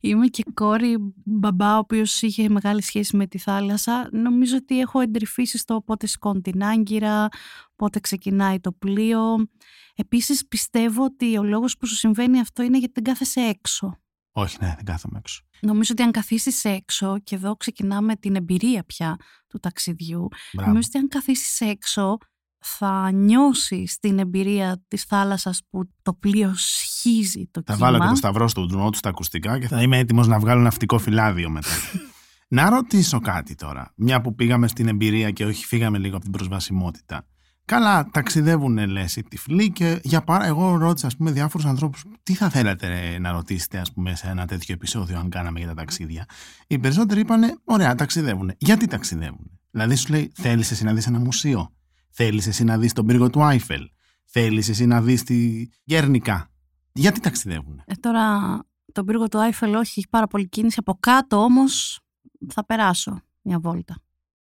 Είμαι 0.00 0.26
και 0.26 0.44
κόρη 0.54 1.14
μπαμπά, 1.24 1.74
ο 1.74 1.78
οποίος 1.78 2.22
είχε 2.22 2.48
μεγάλη 2.48 2.82
σχέση 2.82 3.16
με 3.16 3.26
τη 3.26 3.38
θάλασσα. 3.38 4.08
Νομίζω 4.12 4.56
ότι 4.56 4.80
έχω 4.80 5.00
εντρυφήσει 5.00 5.58
στο 5.58 5.82
πότε 5.86 6.06
σκόνη 6.06 6.40
την 6.40 6.64
άγκυρα, 6.64 7.28
πότε 7.76 8.00
ξεκινάει 8.00 8.60
το 8.60 8.72
πλοίο. 8.72 9.48
Επίσης 9.94 10.46
πιστεύω 10.46 11.04
ότι 11.04 11.38
ο 11.38 11.42
λόγος 11.42 11.76
που 11.76 11.86
σου 11.86 11.94
συμβαίνει 11.94 12.40
αυτό 12.40 12.62
είναι 12.62 12.78
γιατί 12.78 12.92
δεν 12.94 13.04
κάθεσαι 13.04 13.40
έξω. 13.40 13.96
Όχι, 14.34 14.56
ναι, 14.60 14.72
δεν 14.76 14.84
κάθομαι 14.84 15.18
έξω. 15.18 15.42
Νομίζω 15.60 15.92
ότι 15.92 16.02
αν 16.02 16.10
καθίσεις 16.10 16.64
έξω, 16.64 17.18
και 17.24 17.34
εδώ 17.34 17.56
ξεκινάμε 17.56 18.16
την 18.16 18.36
εμπειρία 18.36 18.84
πια 18.84 19.16
του 19.48 19.58
ταξιδιού, 19.58 20.28
Μπράβο. 20.52 20.68
νομίζω 20.68 20.88
ότι 20.92 20.98
αν 20.98 21.08
καθίσεις 21.08 21.60
έξω, 21.60 22.18
θα 22.62 23.10
νιώσει 23.12 23.96
την 24.00 24.18
εμπειρία 24.18 24.82
της 24.88 25.04
θάλασσας 25.04 25.62
που 25.70 25.88
το 26.02 26.12
πλοίο 26.12 26.52
σχίζει 26.54 27.48
το 27.50 27.62
θα 27.66 27.74
κύμα. 27.74 27.86
βάλω 27.86 27.98
και 27.98 28.08
το 28.08 28.14
σταυρό 28.14 28.48
στο 28.48 28.66
τζουνό 28.66 28.90
του 28.90 28.96
στα 28.96 29.08
ακουστικά 29.08 29.58
και 29.58 29.68
θα 29.68 29.82
είμαι 29.82 29.98
έτοιμος 29.98 30.26
να 30.26 30.38
βγάλω 30.38 30.60
ναυτικό 30.60 30.98
φυλάδιο 30.98 31.50
μετά. 31.50 31.68
να 32.56 32.70
ρωτήσω 32.70 33.20
κάτι 33.20 33.54
τώρα, 33.54 33.92
μια 33.96 34.20
που 34.20 34.34
πήγαμε 34.34 34.68
στην 34.68 34.88
εμπειρία 34.88 35.30
και 35.30 35.44
όχι 35.44 35.66
φύγαμε 35.66 35.98
λίγο 35.98 36.14
από 36.14 36.24
την 36.24 36.32
προσβασιμότητα. 36.32 37.26
Καλά, 37.64 38.08
ταξιδεύουν 38.10 38.88
λες 38.88 39.16
οι 39.16 39.22
τυφλοί 39.22 39.72
και 39.72 40.00
για 40.02 40.22
πάρα. 40.22 40.46
Εγώ 40.46 40.76
ρώτησα 40.76 41.06
ας 41.06 41.16
πούμε, 41.16 41.30
διάφορους 41.30 41.66
ανθρώπους 41.66 42.04
τι 42.22 42.34
θα 42.34 42.48
θέλατε 42.48 43.18
να 43.20 43.32
ρωτήσετε 43.32 43.78
ας 43.78 43.92
πούμε, 43.92 44.14
σε 44.14 44.28
ένα 44.28 44.46
τέτοιο 44.46 44.74
επεισόδιο, 44.74 45.18
αν 45.18 45.28
κάναμε 45.28 45.58
για 45.58 45.68
τα 45.68 45.74
ταξίδια. 45.74 46.26
Οι 46.66 46.78
περισσότεροι 46.78 47.20
είπαν: 47.20 47.60
Ωραία, 47.64 47.94
ταξιδεύουν. 47.94 48.52
Γιατί 48.58 48.86
ταξιδεύουν. 48.86 49.50
Δηλαδή 49.70 49.94
σου 49.94 50.12
λέει: 50.12 50.32
Θέλεις 50.34 50.70
εσύ 50.70 50.84
να 50.84 50.92
δεις 50.92 51.06
ένα 51.06 51.18
μουσείο; 51.18 51.72
Θέλεις 52.12 52.46
εσύ 52.46 52.64
να 52.64 52.78
δεις 52.78 52.92
τον 52.92 53.06
πύργο 53.06 53.30
του 53.30 53.42
Άιφελ; 53.42 53.90
Θέλεις 54.24 54.68
εσύ 54.68 54.86
να 54.86 55.02
δεις 55.02 55.22
τη 55.22 55.66
Γέρνικα; 55.84 56.50
Γιατί 56.92 57.20
ταξιδεύουν. 57.20 57.82
Ε, 57.86 57.94
τώρα 57.94 58.58
τον 58.92 59.04
πύργο 59.04 59.28
του 59.28 59.38
Άιφελ 59.38 59.74
όχι, 59.74 59.98
έχει 59.98 60.08
πάρα 60.08 60.26
πολύ 60.26 60.48
κίνηση. 60.48 60.76
Από 60.78 60.96
κάτω 61.00 61.36
όμως 61.36 62.00
θα 62.48 62.64
περάσω 62.64 63.20
μια 63.42 63.58
βόλτα. 63.58 63.96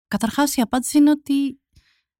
Καταρχάς 0.08 0.56
η 0.56 0.60
απάντηση 0.60 0.98
είναι 0.98 1.10
ότι 1.10 1.60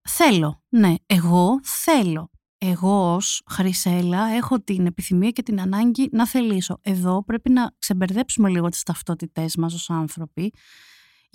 θέλω. 0.03 0.63
Ναι, 0.69 0.95
εγώ 1.07 1.61
θέλω. 1.63 2.31
Εγώ 2.59 3.15
ως 3.15 3.43
Χρυσέλα 3.51 4.27
έχω 4.27 4.61
την 4.61 4.87
επιθυμία 4.87 5.31
και 5.31 5.43
την 5.43 5.61
ανάγκη 5.61 6.09
να 6.13 6.27
θελήσω. 6.27 6.79
Εδώ 6.83 7.25
πρέπει 7.25 7.51
να 7.51 7.71
ξεμπερδέψουμε 7.79 8.49
λίγο 8.49 8.69
τις 8.69 8.83
ταυτότητές 8.83 9.57
μας 9.57 9.75
ως 9.75 9.91
άνθρωποι 9.91 10.53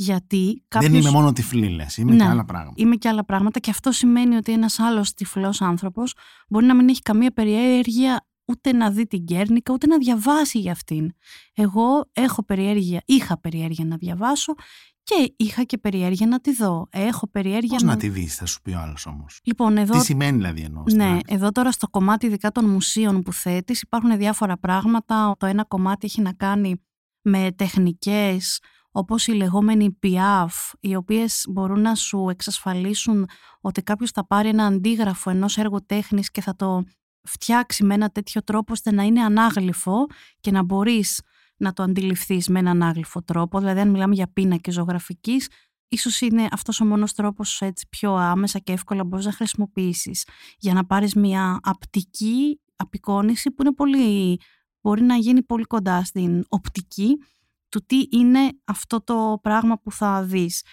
γιατί 0.02 0.64
κάποιος... 0.68 0.92
Δεν 0.92 1.02
είμαι 1.02 1.12
μόνο 1.12 1.34
τυφλή, 1.34 1.70
λες. 1.70 1.98
Είμαι 1.98 2.12
ναι, 2.12 2.18
και 2.18 2.30
άλλα 2.30 2.46
πράγματα. 2.46 2.74
Είμαι 2.76 2.96
και 2.96 3.08
άλλα 3.08 3.26
πράγματα 3.26 3.60
και 3.60 3.70
αυτό 3.70 3.92
σημαίνει 3.92 4.36
ότι 4.36 4.52
ένας 4.52 4.80
άλλος 4.80 5.14
τυφλός 5.14 5.62
άνθρωπος 5.62 6.14
μπορεί 6.50 6.66
να 6.66 6.76
μην 6.76 6.90
έχει 6.90 7.02
καμία 7.02 7.32
περιέργεια 7.32 8.28
ούτε 8.46 8.74
να 8.74 8.92
δει 8.92 9.08
την 9.08 9.26
Κέρνικα, 9.26 9.74
ούτε 9.74 9.88
να 9.88 9.98
διαβάσει 9.98 10.60
για 10.60 10.72
αυτήν. 10.72 11.12
Εγώ 11.54 12.10
έχω 12.12 12.44
περιέργεια, 12.44 13.02
είχα 13.06 13.40
περιέργεια 13.40 13.86
να 13.86 13.96
διαβάσω 13.96 14.54
Και 15.04 15.34
είχα 15.38 15.64
και 15.64 15.78
περιέργεια 15.78 16.28
να 16.28 16.40
τη 16.40 16.54
δω. 16.54 16.88
Έχω 16.90 17.28
περιέργεια 17.30 17.78
Πώς 17.78 17.84
να... 17.84 17.98
τη 17.98 18.10
δεις, 18.10 18.36
θα 18.36 18.46
σου 18.46 18.62
πει 18.62 18.72
ο 18.72 18.80
άλλος 18.80 19.06
όμως. 19.06 19.40
Λοιπόν, 19.44 19.78
εδώ... 19.78 19.98
Τι 20.00 20.06
σημαίνει 20.06 20.38
δηλαδή 20.38 20.62
εννοώ. 20.62 20.84
Ναι, 20.94 21.18
εδώ 21.28 21.52
τώρα 21.52 21.72
στο 21.72 21.88
κομμάτι 21.90 22.26
ειδικά 22.26 22.52
των 22.52 22.66
μουσείων 22.70 23.22
που 23.22 23.34
θέτεις 23.34 23.82
υπάρχουν 23.82 24.18
διάφορα 24.18 24.58
πράγματα. 24.58 25.36
Το 25.40 25.46
ένα 25.46 25.64
κομμάτι 25.64 26.06
έχει 26.06 26.22
να 26.22 26.34
κάνει 26.34 26.82
με 27.22 27.52
τεχνικές 27.56 28.60
όπως 29.00 29.28
η 29.28 29.32
λεγόμενη 29.32 29.98
PIAF, 30.04 30.74
οι 30.80 30.96
οποίες 30.96 31.46
μπορούν 31.50 31.82
να 31.82 31.96
σου 31.96 32.28
εξασφαλίσουν 32.30 33.28
ότι 33.62 33.82
κάποιος 33.82 34.12
θα 34.12 34.28
πάρει 34.28 34.50
ένα 34.50 34.66
αντίγραφο 34.66 35.30
ενός 35.30 35.58
έργου 35.58 35.86
τέχνης 35.86 36.32
και 36.32 36.42
θα 36.42 36.56
το 36.56 36.84
φτιάξει 37.22 37.84
με 37.84 37.94
ένα 37.94 38.10
τέτοιο 38.10 38.44
τρόπο 38.44 38.74
ώστε 38.74 38.92
να 38.92 39.04
είναι 39.04 39.22
ανάγλυφο 39.22 40.06
και 40.40 40.52
να 40.52 40.64
μπορείς 40.64 41.22
να 41.58 41.74
το 41.74 41.84
αντιληφθείς 41.84 42.48
με 42.48 42.60
έναν 42.60 42.82
ανάγλυφο 42.82 43.24
τρόπο. 43.24 43.60
Δηλαδή 43.60 43.80
αν 43.80 43.90
μιλάμε 43.90 44.14
για 44.14 44.32
πίνακες 44.34 44.74
ζωγραφικής, 44.74 45.48
ίσως 45.88 46.22
είναι 46.22 46.48
αυτός 46.52 46.82
ο 46.82 46.86
μόνος 46.86 47.14
τρόπος 47.14 47.62
έτσι 47.62 47.88
πιο 47.90 48.14
άμεσα 48.14 48.60
και 48.60 48.72
εύκολα 48.72 49.04
μπορείς 49.04 49.26
να 49.26 49.32
χρησιμοποιήσεις 49.32 50.28
για 50.58 50.74
να 50.74 50.86
πάρεις 50.86 51.14
μια 51.14 51.60
απτική 51.64 52.60
απεικόνηση 52.76 53.52
που 53.52 53.62
είναι 53.62 53.74
πολύ, 53.74 54.40
μπορεί 54.82 55.02
να 55.02 55.16
γίνει 55.16 55.44
πολύ 55.44 55.64
κοντά 55.64 56.04
στην 56.04 56.46
οπτική 56.48 57.18
του 57.70 57.86
τι 57.86 58.08
είναι 58.12 58.40
αυτό 58.64 59.04
το 59.04 59.40
πράγμα 59.42 59.80
που 59.80 59.92
θα 59.92 60.24
δεις. 60.24 60.64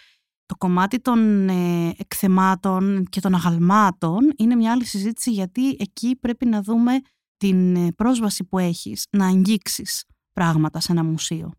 Το 0.46 0.56
κομμάτι 0.56 1.00
των 1.00 1.48
ε, 1.48 1.94
εκθεμάτων 1.96 3.04
και 3.08 3.20
των 3.20 3.34
αγαλμάτων 3.34 4.32
είναι 4.36 4.54
μια 4.54 4.72
άλλη 4.72 4.84
συζήτηση 4.84 5.30
γιατί 5.30 5.76
εκεί 5.78 6.16
πρέπει 6.16 6.46
να 6.46 6.62
δούμε 6.62 6.92
την 7.36 7.76
ε, 7.76 7.92
πρόσβαση 7.92 8.44
που 8.44 8.58
έχεις 8.58 9.06
να 9.10 9.26
αγγίξεις 9.26 10.04
πράγματα 10.32 10.80
σε 10.80 10.92
ένα 10.92 11.04
μουσείο. 11.04 11.52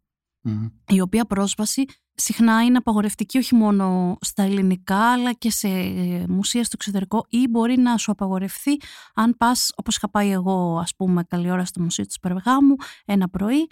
Η 0.88 1.02
οποία 1.02 1.26
πρόσβαση 1.26 1.86
συχνά 2.14 2.64
είναι 2.64 2.78
απαγορευτική 2.78 3.38
όχι 3.38 3.56
μόνο 3.56 4.18
στα 4.22 4.44
ελληνικά 4.44 5.12
αλλά 5.12 5.34
και 5.34 5.52
σε 5.52 5.68
ε, 5.68 6.26
μουσεία 6.28 6.64
στο 6.64 6.72
εξωτερικό 6.74 7.26
ή 7.30 7.48
μπορεί 7.50 7.78
να 7.78 7.98
σου 7.98 8.12
απαγορευτεί 8.12 8.82
αν 9.14 9.36
πας 9.38 9.72
όπως 9.76 9.96
είχα 9.96 10.10
πάει 10.10 10.32
εγώ 10.32 10.78
ας 10.80 10.96
πούμε 10.96 11.24
καλή 11.24 11.52
ώρα 11.52 11.66
στο 11.66 11.82
Μουσείο 11.82 12.06
της 12.06 12.20
Περγάμου 12.20 12.76
ένα 13.06 13.30
πρωί 13.30 13.68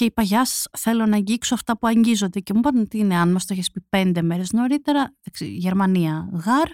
και 0.00 0.06
είπα 0.06 0.22
Γεια 0.22 0.46
θέλω 0.78 1.06
να 1.06 1.16
αγγίξω 1.16 1.54
αυτά 1.54 1.78
που 1.78 1.86
αγγίζονται. 1.86 2.40
Και 2.40 2.52
μου 2.52 2.58
είπαν 2.58 2.78
ότι 2.78 2.98
είναι, 2.98 3.16
αν 3.16 3.32
μας 3.32 3.44
το 3.44 3.52
έχεις 3.52 3.70
πει 3.70 3.80
πέντε 3.88 4.22
μέρες 4.22 4.52
νωρίτερα, 4.52 5.14
Γερμανία 5.38 6.28
γάρ, 6.32 6.68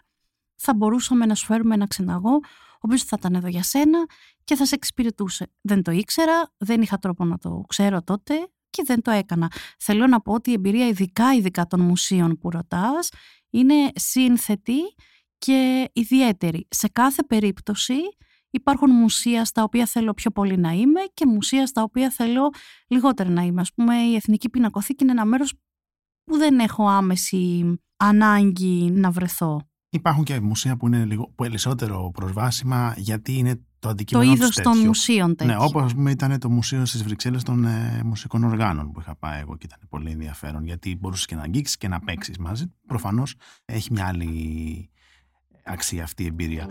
θα 0.55 0.75
μπορούσαμε 0.75 1.27
να 1.27 1.35
σου 1.35 1.45
φέρουμε 1.45 1.75
ένα 1.75 1.87
ξεναγό, 1.87 2.35
ο 2.35 2.79
οποίος 2.81 3.03
θα 3.03 3.17
ήταν 3.19 3.35
εδώ 3.35 3.49
για 3.49 3.63
σένα 3.63 4.07
και 4.45 4.57
θα 4.57 4.67
σε 4.67 4.75
εξυπηρετούσε. 4.75 5.53
Δεν 5.61 5.83
το 5.83 5.91
ήξερα, 5.91 6.53
δεν 6.57 6.83
είχα 6.83 6.99
τρόπο 6.99 7.25
να 7.25 7.39
το 7.39 7.65
ξέρω 7.69 8.03
τότε 8.03 8.35
και 8.71 8.83
δεν 8.87 9.03
το 9.03 9.11
έκανα. 9.11 9.53
Θέλω 9.79 10.07
να 10.07 10.21
πω 10.21 10.33
ότι 10.33 10.51
η 10.51 10.53
εμπειρία, 10.53 10.87
ειδικά 10.87 11.35
ειδικά 11.35 11.67
των 11.67 11.81
μουσείων 11.81 12.39
που 12.39 12.51
ρωτάς, 12.51 13.09
είναι 13.51 13.75
σύνθετη 13.95 14.79
και 15.39 15.89
ιδιαίτερη. 15.93 16.67
Σε 16.71 16.89
κάθε 16.89 17.23
περίπτωση 17.23 17.95
Υπάρχουν 18.57 18.91
μουσεία 18.91 19.45
στα 19.45 19.63
οποία 19.63 19.87
θέλω 19.87 20.15
πιο 20.15 20.31
πολύ 20.31 20.57
να 20.57 20.71
είμαι 20.71 21.01
και 21.15 21.27
μουσεία 21.27 21.67
στα 21.67 21.83
οποία 21.83 22.11
θέλω 22.11 22.51
λιγότερο 22.89 23.31
να 23.31 23.43
είμαι. 23.43 23.61
Ας 23.61 23.73
πούμε 23.75 23.95
η 23.97 24.15
Εθνική 24.15 24.49
Πινακοθήκη 24.49 25.03
είναι 25.03 25.13
ένα 25.13 25.25
μέρος 25.25 25.55
που 26.25 26.37
δεν 26.37 26.59
έχω 26.59 26.89
άμεση 26.89 27.65
ανάγκη 27.97 28.91
να 28.91 29.11
βρεθώ. 29.11 29.69
Υπάρχουν 29.91 30.25
και 30.25 30.41
μουσεία 30.41 30.77
που 30.77 30.87
είναι 30.87 31.05
λίγο 31.05 31.33
περισσότερο 31.35 32.11
προσβάσιμα 32.15 32.95
γιατί 32.97 33.37
είναι 33.37 33.61
το 33.79 33.89
αντικείμενο 33.89 34.27
Το 34.27 34.35
είδος 34.37 34.55
των 34.55 34.79
μουσείων 34.79 35.37
τέτοιο. 35.37 35.55
Ναι, 35.55 35.65
όπω 35.65 35.87
ήταν 36.09 36.39
το 36.39 36.51
μουσείο 36.51 36.85
στις 36.85 37.03
Βρυξέλλες 37.03 37.43
των 37.43 37.65
ε, 37.65 38.01
μουσικών 38.05 38.45
οργάνων 38.45 38.93
που 38.93 39.01
είχα 39.01 39.17
πάει 39.17 39.41
εγώ 39.41 39.57
και 39.57 39.67
ήταν 39.67 39.79
πολύ 39.89 40.11
ενδιαφέρον 40.11 40.65
γιατί 40.65 40.97
μπορούσες 41.01 41.27
και 41.27 41.35
να 41.35 41.43
αγγίξεις 41.43 41.77
και 41.77 41.89
να 41.89 42.01
παίξεις 42.01 42.39
μαζί. 42.39 42.65
Προφανώς 42.87 43.35
έχει 43.65 43.93
μια 43.93 44.07
άλλη 44.07 44.91
αξία 45.65 46.03
αυτή 46.03 46.23
η 46.23 46.27
εμπειρία. 46.27 46.67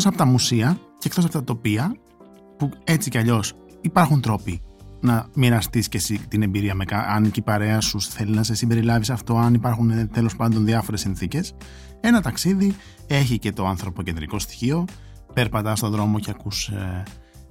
Εκτός 0.00 0.18
από 0.18 0.24
τα 0.24 0.30
μουσεία 0.30 0.78
και 0.98 1.08
εκτός 1.08 1.24
από 1.24 1.32
τα 1.32 1.44
τοπία 1.44 1.96
που 2.58 2.70
έτσι 2.84 3.10
κι 3.10 3.18
αλλιώς 3.18 3.52
υπάρχουν 3.80 4.20
τρόποι 4.20 4.60
να 5.00 5.26
μοιραστείς 5.34 5.88
και 5.88 5.96
εσύ 5.96 6.20
την 6.28 6.42
εμπειρία 6.42 6.74
με 6.74 6.84
αν 6.88 7.30
και 7.30 7.40
η 7.40 7.42
παρέα 7.42 7.80
σου 7.80 8.00
θέλει 8.00 8.34
να 8.34 8.42
σε 8.42 8.54
συμπεριλάβεις 8.54 9.10
αυτό, 9.10 9.36
αν 9.36 9.54
υπάρχουν 9.54 9.90
ε, 9.90 10.06
τέλος 10.06 10.36
πάντων 10.36 10.64
διάφορες 10.64 11.00
συνθήκες. 11.00 11.54
Ένα 12.00 12.20
ταξίδι 12.20 12.76
έχει 13.06 13.38
και 13.38 13.52
το 13.52 13.66
ανθρωποκεντρικό 13.66 14.38
στοιχείο. 14.38 14.84
Περπατάς 15.34 15.78
στον 15.78 15.90
δρόμο 15.90 16.18
και 16.18 16.30
ακούς 16.30 16.68
ε, 16.68 17.02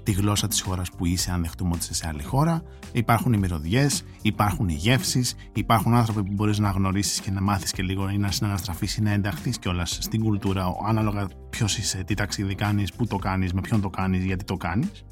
τη 0.04 0.12
γλώσσα 0.12 0.48
της 0.48 0.62
χώρας 0.62 0.90
που 0.92 1.06
είσαι 1.06 1.32
αν 1.32 1.42
δεχτούμε 1.42 1.70
ότι 1.74 1.80
είσαι 1.80 1.94
σε 1.94 2.08
άλλη 2.08 2.24
χώρα. 2.24 2.64
Υπάρχουν 2.92 3.34
οι 3.34 3.38
μυρωδιές, 3.38 4.04
υπάρχουν 4.22 4.70
οι 4.70 4.74
γεύσεις, 4.74 5.36
υπάρχουν 5.54 5.94
άνθρωποι 5.94 6.24
που 6.24 6.34
μπορείς 6.34 6.60
να 6.60 6.70
γνωρίσεις 6.70 7.20
και 7.20 7.32
να 7.32 7.42
μάθεις 7.42 7.72
και 7.72 7.84
λίγο 7.84 8.10
ή 8.10 8.18
να 8.18 8.32
συναναστραφείς 8.32 8.98
ή 8.98 9.02
να 9.02 9.12
ενταχθείς 9.12 9.60
κιόλας 9.60 9.98
στην 10.02 10.24
κουλτούρα 10.24 10.66
ανάλογα 10.88 11.28
ποιος 11.50 11.78
είσαι, 11.78 12.04
τι 12.04 12.14
ταξίδι 12.14 12.56
κάνεις, 12.56 12.94
πού 12.94 13.08
το 13.08 13.16
κάνεις, 13.16 13.54
με 13.54 13.62
ποιον 13.62 13.82
το 13.82 13.90
κάνεις, 13.90 14.24
γιατί 14.26 14.44
το 14.44 14.58
κάνεις. 14.58 15.04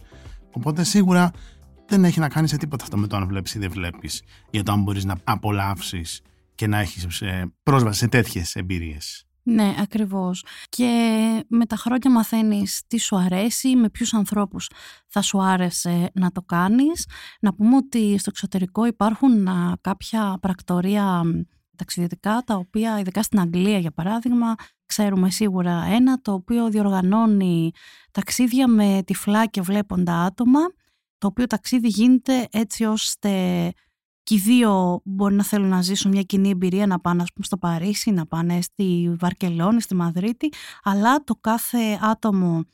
Οπότε 0.51 0.83
σίγουρα 0.83 1.31
δεν 1.87 2.03
έχει 2.03 2.19
να 2.19 2.29
κάνει 2.29 2.47
σε 2.47 2.57
τίποτα 2.57 2.83
αυτό 2.83 2.97
με 2.97 3.07
το 3.07 3.15
αν 3.15 3.27
βλέπεις 3.27 3.53
ή 3.53 3.59
δεν 3.59 3.71
βλέπεις 3.71 4.23
για 4.49 4.63
το 4.63 4.71
αν 4.71 4.81
μπορείς 4.81 5.05
να 5.05 5.15
απολαύσεις 5.23 6.21
και 6.55 6.67
να 6.67 6.79
έχεις 6.79 7.21
ε, 7.21 7.53
πρόσβαση 7.63 7.99
σε 7.99 8.07
τέτοιες 8.07 8.55
εμπειρίες. 8.55 9.26
Ναι, 9.49 9.75
ακριβώς. 9.79 10.45
Και 10.69 10.85
με 11.47 11.65
τα 11.65 11.75
χρόνια 11.75 12.11
μαθαίνεις 12.11 12.81
τι 12.87 12.99
σου 12.99 13.15
αρέσει, 13.15 13.75
με 13.75 13.89
ποιους 13.89 14.13
ανθρώπους 14.13 14.69
θα 15.07 15.21
σου 15.21 15.43
άρεσε 15.43 16.09
να 16.13 16.31
το 16.31 16.41
κάνεις. 16.41 17.07
Να 17.41 17.53
πούμε 17.53 17.75
ότι 17.75 18.17
στο 18.17 18.29
εξωτερικό 18.29 18.85
υπάρχουν 18.85 19.47
κάποια 19.81 20.37
πρακτορία 20.41 21.21
ταξιδιωτικά, 21.75 22.43
τα 22.45 22.55
οποία 22.55 22.99
ειδικά 22.99 23.23
στην 23.23 23.39
Αγγλία 23.39 23.77
για 23.77 23.91
παράδειγμα, 23.91 24.55
ξέρουμε 24.85 25.29
σίγουρα 25.29 25.83
ένα, 25.89 26.21
το 26.21 26.33
οποίο 26.33 26.69
διοργανώνει 26.69 27.71
ταξίδια 28.11 28.67
με 28.67 29.01
τυφλά 29.05 29.45
και 29.45 29.61
βλέποντα 29.61 30.23
άτομα, 30.23 30.59
το 31.17 31.27
οποίο 31.27 31.47
ταξίδι 31.47 31.87
γίνεται 31.87 32.47
έτσι 32.51 32.83
ώστε 32.83 33.31
και 34.27 34.35
οι 34.35 34.37
δύο 34.37 35.01
μπορεί 35.03 35.35
να 35.35 35.43
θέλουν 35.43 35.69
να 35.69 35.81
ζήσουν 35.81 36.11
μια 36.11 36.21
κοινή 36.21 36.49
εμπειρία, 36.49 36.87
να 36.87 36.99
πάνε 36.99 37.23
πούμε, 37.33 37.45
στο 37.45 37.57
Παρίσι, 37.57 38.11
να 38.11 38.25
πάνε 38.25 38.61
στη 38.61 39.15
Βαρκελόνη, 39.19 39.81
στη 39.81 39.95
Μαδρίτη, 39.95 40.51
αλλά 40.83 41.23
το 41.23 41.35
κάθε 41.35 41.99
άτομο 42.01 42.65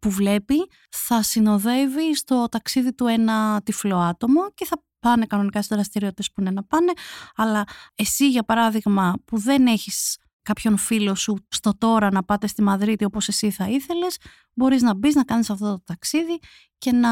που 0.00 0.10
βλέπει 0.10 0.56
θα 0.90 1.22
συνοδεύει 1.22 2.16
στο 2.16 2.48
ταξίδι 2.50 2.94
του 2.94 3.06
ένα 3.06 3.62
τυφλό 3.62 3.96
άτομο 3.96 4.50
και 4.54 4.64
θα 4.64 4.82
πάνε 4.98 5.26
κανονικά 5.26 5.62
στις 5.62 5.76
δραστηριότητες 5.76 6.32
που 6.32 6.40
είναι 6.40 6.50
να 6.50 6.64
πάνε, 6.64 6.92
αλλά 7.36 7.64
εσύ 7.94 8.28
για 8.28 8.42
παράδειγμα 8.44 9.14
που 9.24 9.38
δεν 9.38 9.66
έχεις 9.66 10.18
κάποιον 10.48 10.76
φίλο 10.76 11.14
σου 11.14 11.36
στο 11.48 11.78
τώρα 11.78 12.10
να 12.10 12.22
πάτε 12.24 12.46
στη 12.46 12.62
Μαδρίτη 12.62 13.04
όπως 13.04 13.28
εσύ 13.28 13.50
θα 13.50 13.68
ήθελες, 13.68 14.16
μπορείς 14.54 14.82
να 14.82 14.94
μπεις 14.94 15.14
να 15.14 15.24
κάνεις 15.24 15.50
αυτό 15.50 15.70
το 15.70 15.82
ταξίδι 15.84 16.38
και 16.78 16.92
να 16.92 17.10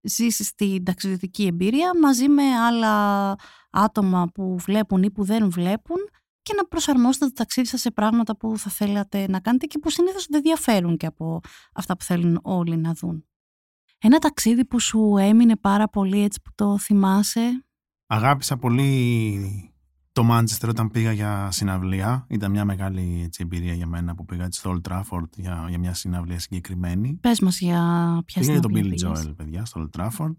ζήσεις 0.00 0.54
την 0.54 0.84
ταξιδιωτική 0.84 1.46
εμπειρία 1.46 1.98
μαζί 1.98 2.28
με 2.28 2.42
άλλα 2.42 3.34
άτομα 3.70 4.26
που 4.34 4.56
βλέπουν 4.58 5.02
ή 5.02 5.10
που 5.10 5.24
δεν 5.24 5.50
βλέπουν 5.50 5.96
και 6.42 6.54
να 6.56 6.64
προσαρμόσετε 6.64 7.26
το 7.26 7.32
ταξίδι 7.32 7.66
σας 7.66 7.80
σε 7.80 7.90
πράγματα 7.90 8.36
που 8.36 8.58
θα 8.58 8.70
θέλατε 8.70 9.26
να 9.28 9.40
κάνετε 9.40 9.66
και 9.66 9.78
που 9.78 9.90
συνήθως 9.90 10.26
δεν 10.28 10.42
διαφέρουν 10.42 10.96
και 10.96 11.06
από 11.06 11.40
αυτά 11.74 11.96
που 11.96 12.04
θέλουν 12.04 12.40
όλοι 12.42 12.76
να 12.76 12.92
δουν. 12.92 13.26
Ένα 13.98 14.18
ταξίδι 14.18 14.64
που 14.64 14.80
σου 14.80 15.16
έμεινε 15.18 15.56
πάρα 15.56 15.88
πολύ 15.88 16.22
έτσι 16.22 16.40
που 16.44 16.50
το 16.54 16.78
θυμάσαι; 16.78 17.64
Αγάπησα 18.06 18.56
πολύ 18.56 19.67
το 20.18 20.24
Μάντσεστερ 20.24 20.68
όταν 20.68 20.90
πήγα 20.90 21.12
για 21.12 21.48
συναυλία 21.50 22.26
ήταν 22.28 22.50
μια 22.50 22.64
μεγάλη 22.64 23.20
έτσι, 23.24 23.42
εμπειρία 23.42 23.72
για 23.72 23.86
μένα 23.86 24.14
που 24.14 24.24
πήγα 24.24 24.48
στο 24.50 24.74
Old 24.74 24.90
Trafford 24.90 25.28
για, 25.36 25.66
για 25.68 25.78
μια 25.78 25.94
συναυλία 25.94 26.38
συγκεκριμένη. 26.38 27.18
Πες 27.20 27.40
μας 27.40 27.60
για 27.60 27.78
ποια 28.24 28.40
πήγα 28.40 28.52
συναυλία 28.54 28.82
για 28.82 29.06
τον 29.06 29.14
Billy 29.14 29.28
Joel, 29.28 29.36
παιδιά, 29.36 29.64
στο 29.64 29.88
Old 29.88 30.00
Trafford. 30.00 30.36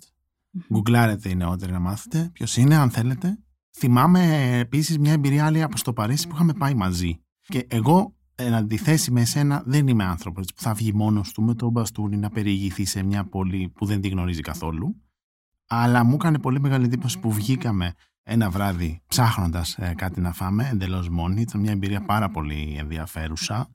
Γκουγκλάρετε 0.74 1.30
οι 1.30 1.36
νεότεροι 1.36 1.72
να 1.72 1.80
μάθετε 1.80 2.30
ποιος 2.34 2.58
είναι, 2.58 2.76
αν 2.76 2.90
θέλετε. 2.90 3.40
Θυμάμαι 3.78 4.52
επίσης 4.58 4.98
μια 4.98 5.12
εμπειρία 5.12 5.46
άλλη 5.46 5.62
από 5.62 5.78
στο 5.78 5.94
Παρίσι 5.94 6.28
που 6.28 6.36
είχαμε 6.36 6.54
πάει 6.54 6.74
μαζί. 6.74 7.22
Και 7.42 7.66
εγώ, 7.70 8.16
εν 8.36 8.54
αντιθέσει 8.54 9.12
με 9.12 9.22
εσένα, 9.22 9.64
δεν 9.66 9.88
είμαι 9.88 10.04
άνθρωπος 10.04 10.46
που 10.56 10.62
θα 10.62 10.74
βγει 10.74 10.94
μόνος 10.94 11.32
του 11.32 11.42
με 11.42 11.56
τον 11.56 11.72
μπαστούνι 11.72 12.18
να 12.18 12.30
περιηγηθεί 12.30 12.86
σε 12.86 13.04
μια 13.04 13.26
πόλη 13.26 13.70
που 13.76 13.86
δεν 13.86 14.02
τη 14.02 14.08
γνωρίζει 14.08 14.42
καθόλου. 14.42 14.96
Αλλά 15.68 16.04
μου 16.04 16.14
έκανε 16.14 16.40
πολύ 16.40 16.60
μεγάλη 16.60 16.86
εντύπωση 16.86 17.20
που 17.20 17.32
βγήκαμε 17.32 17.94
ένα 18.30 18.50
βράδυ 18.50 19.02
ψάχνοντας 19.08 19.76
ε, 19.78 19.94
κάτι 19.96 20.22
να 20.22 20.34
φάμε 20.34 20.70
εντελώς 20.72 21.10
μόνοι. 21.10 21.42
Ήταν 21.42 21.62
μια 21.62 21.72
εμπειρία 21.72 22.02
πάρα 22.02 22.30
πολύ 22.30 22.76
ενδιαφέρουσα. 22.80 23.70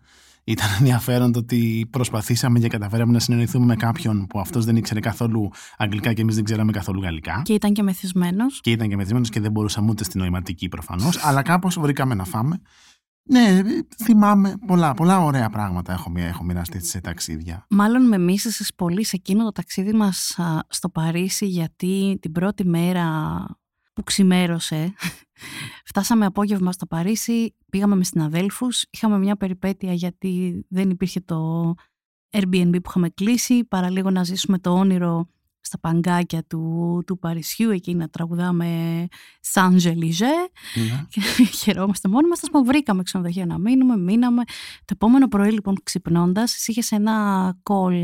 Ήταν 0.45 0.69
ενδιαφέρον 0.79 1.33
το 1.33 1.39
ότι 1.39 1.89
προσπαθήσαμε 1.91 2.59
και 2.59 2.69
καταφέραμε 2.69 3.13
να 3.13 3.19
συνεννοηθούμε 3.19 3.65
με 3.65 3.77
κάποιον 3.77 4.27
που 4.27 4.41
αυτός 4.41 4.65
δεν 4.65 4.77
ήξερε 4.77 5.01
καθόλου 5.01 5.51
αγγλικά 5.77 6.13
και 6.13 6.23
εμείς 6.23 6.35
δεν 6.35 6.45
ξέραμε 6.45 6.73
καθόλου 6.73 7.01
γαλλικά. 7.01 7.43
Και 7.45 7.53
ήταν 7.53 7.73
και 7.73 7.83
μεθυσμένος. 7.83 8.61
Και 8.61 8.71
ήταν 8.71 8.89
και 8.89 8.97
μεθυσμένος 8.97 9.31
και 9.31 9.41
δεν 9.41 9.51
μπορούσαμε 9.51 9.91
ούτε 9.91 10.05
στην 10.05 10.21
νοηματική 10.21 10.69
προφανώς. 10.69 11.25
αλλά 11.25 11.43
κάπως 11.43 11.79
βρήκαμε 11.81 12.15
να 12.15 12.25
φάμε. 12.25 12.61
Ναι, 13.27 13.61
θυμάμαι 14.05 14.55
πολλά, 14.67 14.95
πολλά 14.95 15.21
ωραία 15.21 15.51
πράγματα 15.51 15.93
έχω, 15.93 16.13
έχω 16.17 16.45
μοιραστεί 16.45 16.85
σε 16.85 17.01
ταξίδια. 17.01 17.67
Μάλλον 17.71 18.09
με 18.09 18.19
μίσησες 18.19 18.75
πολύ 18.77 19.05
σε 19.05 19.17
εκείνο 19.17 19.45
το 19.45 19.53
ταξίδι 19.53 19.93
μας 19.93 20.39
στο 20.69 20.89
Παρίσι 20.89 21.47
γιατί 21.47 22.19
την 22.21 22.33
πρώτη 22.33 22.67
μέρα 22.67 23.07
που 23.95 24.03
ξημέρωσε 24.03 24.95
φτάσαμε 25.85 26.27
απόγευμα 26.27 26.73
στο 26.73 26.87
Παρίσι, 26.87 27.55
πήγαμε 27.71 27.97
με 27.97 28.05
συναδέλφους, 28.05 28.85
είχαμε 28.91 29.19
μια 29.19 29.37
περιπέτεια 29.37 29.93
γιατί 29.93 30.65
δεν 30.69 30.91
υπήρχε 30.91 31.21
το 31.21 31.71
Airbnb 32.31 32.73
που 32.73 32.89
είχαμε 32.89 33.09
κλείσει, 33.09 33.65
παρά 33.65 33.91
λίγο 33.91 34.11
να 34.11 34.25
ζήσουμε 34.25 34.59
το 34.59 34.71
όνειρο 34.71 35.29
στα 35.61 35.79
παγκάκια 35.79 36.45
του, 36.45 37.03
του 37.07 37.19
Παρισιού, 37.19 37.71
εκεί 37.71 37.95
να 37.95 38.09
τραγουδάμε 38.09 39.07
Σαν 39.41 39.79
Ζελιζέ. 39.79 40.51
Και 41.09 41.21
χαιρόμαστε 41.61 42.09
μόνοι 42.09 42.29
μας. 42.29 42.41
Μα 42.53 42.63
βρήκαμε 42.63 43.03
ξενοδοχείο 43.03 43.45
να 43.45 43.59
μείνουμε, 43.59 43.97
μείναμε. 43.97 44.43
Το 44.79 44.93
επόμενο 44.93 45.29
πρωί, 45.29 45.51
λοιπόν, 45.51 45.77
ξυπνώντας, 45.83 46.67
είχες 46.67 46.93
ένα 46.93 47.57
κόλ, 47.63 48.03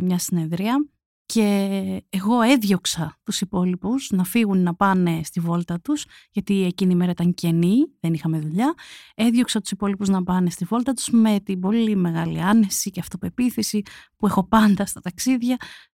μια 0.00 0.18
συνεδρία. 0.18 0.86
Και 1.26 2.02
εγώ 2.10 2.40
έδιωξα 2.40 3.18
τους 3.24 3.40
υπόλοιπους 3.40 4.10
να 4.10 4.24
φύγουν 4.24 4.62
να 4.62 4.74
πάνε 4.74 5.20
στη 5.24 5.40
βόλτα 5.40 5.80
τους, 5.80 6.06
γιατί 6.30 6.64
εκείνη 6.64 6.92
η 6.92 6.96
μέρα 6.96 7.10
ήταν 7.10 7.34
κενή, 7.34 7.76
δεν 8.00 8.14
είχαμε 8.14 8.38
δουλειά. 8.38 8.74
Έδιωξα 9.14 9.60
τους 9.60 9.70
υπόλοιπους 9.70 10.08
να 10.08 10.22
πάνε 10.22 10.50
στη 10.50 10.64
βόλτα 10.64 10.92
τους 10.92 11.08
με 11.08 11.40
την 11.40 11.60
πολύ 11.60 11.96
μεγάλη 11.96 12.42
άνεση 12.42 12.90
και 12.90 13.00
αυτοπεποίθηση 13.00 13.82
που 14.16 14.26
έχω 14.26 14.48
πάντα 14.48 14.86
στα 14.86 15.00
ταξίδια 15.00 15.56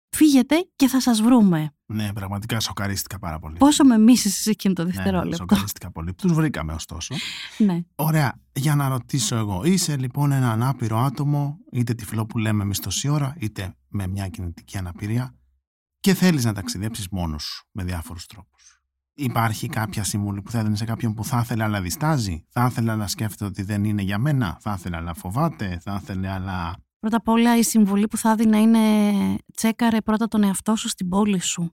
φύγετε 0.09 0.55
και 0.75 0.87
θα 0.87 1.01
σας 1.01 1.21
βρούμε. 1.21 1.71
Ναι, 1.85 2.13
πραγματικά 2.13 2.59
σοκαρίστηκα 2.59 3.19
πάρα 3.19 3.39
πολύ. 3.39 3.57
Πόσο 3.57 3.83
με 3.83 3.97
μίσησες 3.97 4.45
εκείνο 4.45 4.73
το 4.73 4.83
ναι, 4.83 4.91
δευτερόλεπτο. 4.91 5.29
Ναι, 5.29 5.35
σοκαρίστηκα 5.35 5.91
πολύ. 5.91 6.13
Τους 6.13 6.33
βρήκαμε 6.33 6.73
ωστόσο. 6.73 7.15
ναι. 7.57 7.79
Ωραία. 7.95 8.33
Για 8.53 8.75
να 8.75 8.87
ρωτήσω 8.87 9.35
εγώ. 9.35 9.63
Είσαι 9.63 9.97
λοιπόν 9.97 10.31
ένα 10.31 10.51
ανάπηρο 10.51 10.97
άτομο, 10.99 11.57
είτε 11.71 11.93
τυφλό 11.93 12.25
που 12.25 12.37
λέμε 12.37 12.63
εμείς 12.63 12.79
τόση 12.79 13.07
ώρα, 13.07 13.35
είτε 13.39 13.75
με 13.87 14.07
μια 14.07 14.27
κινητική 14.27 14.77
αναπηρία 14.77 15.35
και 15.99 16.13
θέλεις 16.13 16.45
να 16.45 16.53
ταξιδέψεις 16.53 17.07
μόνος 17.11 17.43
σου 17.43 17.67
με 17.71 17.83
διάφορους 17.83 18.25
τρόπους. 18.25 18.81
Υπάρχει 19.13 19.67
κάποια 19.67 20.03
συμβουλή 20.03 20.41
που 20.41 20.51
θα 20.51 20.59
έδινε 20.59 20.75
σε 20.75 20.85
κάποιον 20.85 21.13
που 21.13 21.23
θα 21.23 21.39
ήθελε 21.43 21.63
αλλά 21.63 21.81
διστάζει, 21.81 22.45
θα 22.49 22.67
ήθελε 22.69 22.91
αλλά 22.91 23.07
σκέφτεται 23.07 23.45
ότι 23.45 23.63
δεν 23.63 23.83
είναι 23.83 24.01
για 24.01 24.17
μένα, 24.17 24.57
θα 24.61 24.75
ήθελε 24.77 24.95
αλλά 24.95 25.13
φοβάται, 25.13 25.79
θα 25.81 25.99
ήθελε 26.01 26.29
αλλά 26.29 26.75
Πρώτα 26.99 27.17
απ' 27.17 27.27
όλα 27.27 27.57
η 27.57 27.63
συμβουλή 27.63 28.07
που 28.07 28.17
θα 28.17 28.31
έδινα 28.31 28.61
είναι 28.61 28.79
τσέκαρε 29.55 30.01
πρώτα 30.01 30.27
τον 30.27 30.43
εαυτό 30.43 30.75
σου 30.75 30.87
στην 30.87 31.09
πόλη 31.09 31.39
σου. 31.39 31.71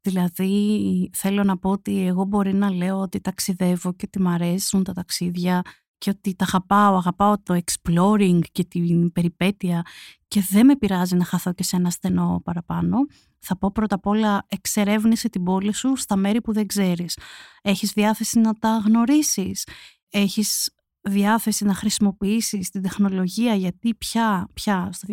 Δηλαδή 0.00 1.10
θέλω 1.12 1.44
να 1.44 1.58
πω 1.58 1.70
ότι 1.70 2.06
εγώ 2.06 2.24
μπορεί 2.24 2.54
να 2.54 2.70
λέω 2.70 2.98
ότι 3.00 3.20
ταξιδεύω 3.20 3.92
και 3.92 4.04
ότι 4.06 4.20
μου 4.20 4.28
αρέσουν 4.28 4.84
τα 4.84 4.92
ταξίδια 4.92 5.62
και 5.98 6.10
ότι 6.10 6.34
τα 6.34 6.44
αγαπάω, 6.44 6.96
αγαπάω 6.96 7.42
το 7.42 7.60
exploring 7.64 8.40
και 8.52 8.64
την 8.64 9.12
περιπέτεια 9.12 9.82
και 10.28 10.44
δεν 10.50 10.66
με 10.66 10.76
πειράζει 10.76 11.16
να 11.16 11.24
χαθώ 11.24 11.52
και 11.52 11.62
σε 11.62 11.76
ένα 11.76 11.90
στενό 11.90 12.40
παραπάνω. 12.44 12.96
Θα 13.38 13.58
πω 13.58 13.70
πρώτα 13.72 13.94
απ' 13.94 14.06
όλα 14.06 14.46
εξερεύνησε 14.48 15.28
την 15.28 15.42
πόλη 15.42 15.72
σου 15.72 15.96
στα 15.96 16.16
μέρη 16.16 16.40
που 16.40 16.52
δεν 16.52 16.66
ξέρεις. 16.66 17.18
Έχεις 17.62 17.92
διάθεση 17.92 18.38
να 18.38 18.54
τα 18.54 18.82
γνωρίσεις. 18.86 19.66
Έχεις 20.10 20.70
διάθεση 21.08 21.64
να 21.64 21.74
χρησιμοποιήσεις 21.74 22.70
την 22.70 22.82
τεχνολογία 22.82 23.54
γιατί 23.54 23.94
πια, 23.94 24.48
πια 24.54 24.88
στο 24.92 25.06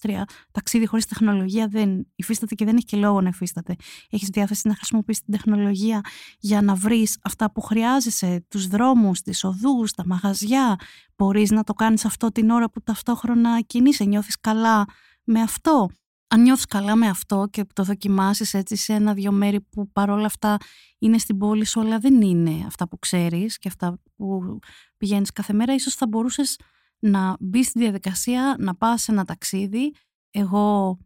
2023 0.00 0.22
ταξίδι 0.50 0.86
χωρίς 0.86 1.06
τεχνολογία 1.06 1.68
δεν 1.68 2.06
υφίσταται 2.14 2.54
και 2.54 2.64
δεν 2.64 2.76
έχει 2.76 2.84
και 2.84 2.96
λόγο 2.96 3.20
να 3.20 3.28
υφίσταται. 3.28 3.76
Έχεις 4.10 4.28
διάθεση 4.28 4.68
να 4.68 4.74
χρησιμοποιήσεις 4.74 5.22
την 5.22 5.32
τεχνολογία 5.32 6.00
για 6.38 6.62
να 6.62 6.74
βρεις 6.74 7.18
αυτά 7.22 7.52
που 7.52 7.60
χρειάζεσαι, 7.60 8.44
τους 8.48 8.66
δρόμους, 8.66 9.20
τις 9.20 9.44
οδούς, 9.44 9.92
τα 9.92 10.06
μαγαζιά. 10.06 10.76
Μπορείς 11.16 11.50
να 11.50 11.62
το 11.62 11.72
κάνεις 11.72 12.04
αυτό 12.04 12.32
την 12.32 12.50
ώρα 12.50 12.70
που 12.70 12.82
ταυτόχρονα 12.82 13.60
κινείσαι, 13.60 14.04
νιώθεις 14.04 14.40
καλά 14.40 14.84
με 15.24 15.40
αυτό; 15.40 15.90
Αν 16.28 16.42
νιώθεις 16.42 16.66
καλά 16.66 16.96
με 16.96 17.08
αυτό 17.08 17.46
και 17.50 17.64
το 17.72 17.84
δοκιμάσεις 17.84 18.54
έτσι 18.54 18.76
σε 18.76 18.92
ένα-δυο 18.92 19.32
μέρη 19.32 19.60
που 19.60 19.90
παρόλα 19.92 20.26
αυτά 20.26 20.56
είναι 20.98 21.18
στην 21.18 21.38
πόλη 21.38 21.64
σου, 21.64 21.80
αλλά 21.80 21.98
δεν 21.98 22.20
είναι 22.20 22.64
αυτά 22.66 22.88
που 22.88 22.98
ξέρεις 22.98 23.58
και 23.58 23.68
αυτά 23.68 23.98
που 24.16 24.58
πηγαίνεις 25.00 25.32
κάθε 25.32 25.52
μέρα, 25.52 25.74
ίσως 25.74 25.94
θα 25.94 26.06
μπορούσες 26.06 26.58
να 26.98 27.36
μπεις 27.40 27.66
στη 27.66 27.78
διαδικασία 27.78 28.56
να 28.58 28.74
πας 28.74 29.02
σε 29.02 29.12
ένα 29.12 29.24
ταξίδι. 29.24 29.94
Εγώ, 30.30 30.98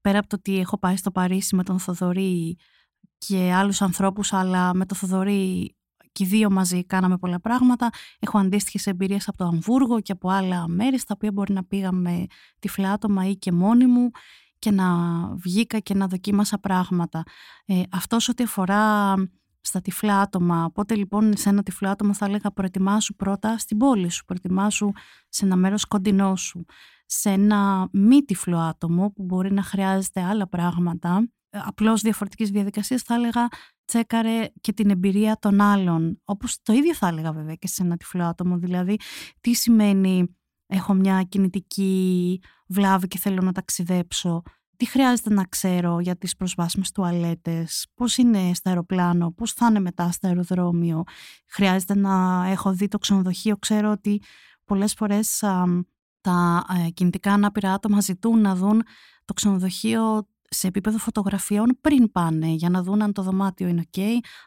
πέρα 0.00 0.18
από 0.18 0.28
το 0.28 0.36
ότι 0.36 0.58
έχω 0.58 0.78
πάει 0.78 0.96
στο 0.96 1.10
Παρίσι 1.10 1.56
με 1.56 1.62
τον 1.62 1.78
Θοδωρή 1.78 2.56
και 3.18 3.52
άλλους 3.52 3.82
ανθρώπους, 3.82 4.32
αλλά 4.32 4.74
με 4.74 4.86
τον 4.86 4.96
Θοδωρή 4.96 5.74
και 6.12 6.24
οι 6.24 6.26
δύο 6.26 6.50
μαζί 6.50 6.84
κάναμε 6.86 7.18
πολλά 7.18 7.40
πράγματα. 7.40 7.90
Έχω 8.18 8.38
αντίστοιχες 8.38 8.86
εμπειρίες 8.86 9.28
από 9.28 9.36
το 9.36 9.44
Αμβούργο 9.44 10.00
και 10.00 10.12
από 10.12 10.28
άλλα 10.30 10.68
μέρη, 10.68 10.98
στα 10.98 11.14
οποία 11.16 11.32
μπορεί 11.32 11.52
να 11.52 11.64
πήγαμε 11.64 12.26
τυφλά 12.58 12.92
άτομα 12.92 13.28
ή 13.28 13.36
και 13.36 13.52
μόνοι 13.52 13.86
μου 13.86 14.10
και 14.58 14.70
να 14.70 14.86
βγήκα 15.36 15.78
και 15.78 15.94
να 15.94 16.06
δοκίμασα 16.06 16.58
πράγματα. 16.58 17.22
Ε, 17.64 17.82
αυτός 17.90 18.28
ό,τι 18.28 18.42
αφορά 18.42 19.14
στα 19.60 19.80
τυφλά 19.80 20.20
άτομα. 20.20 20.64
Οπότε 20.64 20.94
λοιπόν 20.94 21.36
σε 21.36 21.48
ένα 21.48 21.62
τυφλό 21.62 21.88
άτομο 21.88 22.14
θα 22.14 22.26
έλεγα 22.26 22.50
προετοιμάσου 22.50 23.14
πρώτα 23.14 23.58
στην 23.58 23.76
πόλη 23.76 24.10
σου, 24.10 24.24
προετοιμάσου 24.24 24.92
σε 25.28 25.44
ένα 25.44 25.56
μέρος 25.56 25.84
κοντινό 25.84 26.36
σου. 26.36 26.64
Σε 27.06 27.30
ένα 27.30 27.88
μη 27.92 28.24
τυφλό 28.24 28.58
άτομο 28.58 29.10
που 29.10 29.22
μπορεί 29.22 29.52
να 29.52 29.62
χρειάζεται 29.62 30.22
άλλα 30.22 30.48
πράγματα, 30.48 31.28
ε, 31.50 31.58
απλώς 31.64 32.00
διαφορετικής 32.00 32.50
διαδικασίας 32.50 33.02
θα 33.02 33.14
έλεγα 33.14 33.48
τσέκαρε 33.84 34.48
και 34.60 34.72
την 34.72 34.90
εμπειρία 34.90 35.36
των 35.40 35.60
άλλων. 35.60 36.20
Όπως 36.24 36.58
το 36.62 36.72
ίδιο 36.72 36.94
θα 36.94 37.08
έλεγα 37.08 37.32
βέβαια 37.32 37.54
και 37.54 37.66
σε 37.66 37.82
ένα 37.82 37.96
τυφλό 37.96 38.24
άτομο. 38.24 38.58
Δηλαδή 38.58 38.96
τι 39.40 39.52
σημαίνει 39.54 40.36
έχω 40.66 40.94
μια 40.94 41.22
κινητική 41.22 42.40
βλάβη 42.66 43.08
και 43.08 43.18
θέλω 43.18 43.42
να 43.42 43.52
ταξιδέψω, 43.52 44.42
τι 44.80 44.86
χρειάζεται 44.86 45.34
να 45.34 45.44
ξέρω 45.44 46.00
για 46.00 46.16
τις 46.16 46.36
προσβάσιμες 46.36 46.90
τουαλέτες, 46.90 47.86
πώς 47.94 48.16
είναι 48.16 48.54
στο 48.54 48.68
αεροπλάνο, 48.68 49.32
πώς 49.32 49.52
θα 49.52 49.66
είναι 49.66 49.80
μετά 49.80 50.10
στο 50.10 50.26
αεροδρόμιο. 50.26 51.02
Χρειάζεται 51.46 51.96
να 51.96 52.44
έχω 52.48 52.72
δει 52.72 52.88
το 52.88 52.98
ξενοδοχείο, 52.98 53.56
ξέρω 53.56 53.90
ότι 53.90 54.22
πολλές 54.64 54.94
φορές 54.94 55.38
τα 56.20 56.64
ε, 56.86 56.90
κινητικά 56.90 57.32
ανάπηρα 57.32 57.72
άτομα 57.72 58.00
ζητούν 58.00 58.40
να 58.40 58.54
δουν 58.54 58.82
το 59.24 59.32
ξενοδοχείο 59.32 60.28
σε 60.48 60.66
επίπεδο 60.66 60.98
φωτογραφιών 60.98 61.78
πριν 61.80 62.12
πάνε 62.12 62.46
για 62.46 62.70
να 62.70 62.82
δουν 62.82 63.02
αν 63.02 63.12
το 63.12 63.22
δωμάτιο 63.22 63.68
είναι 63.68 63.84
ok, 63.92 64.00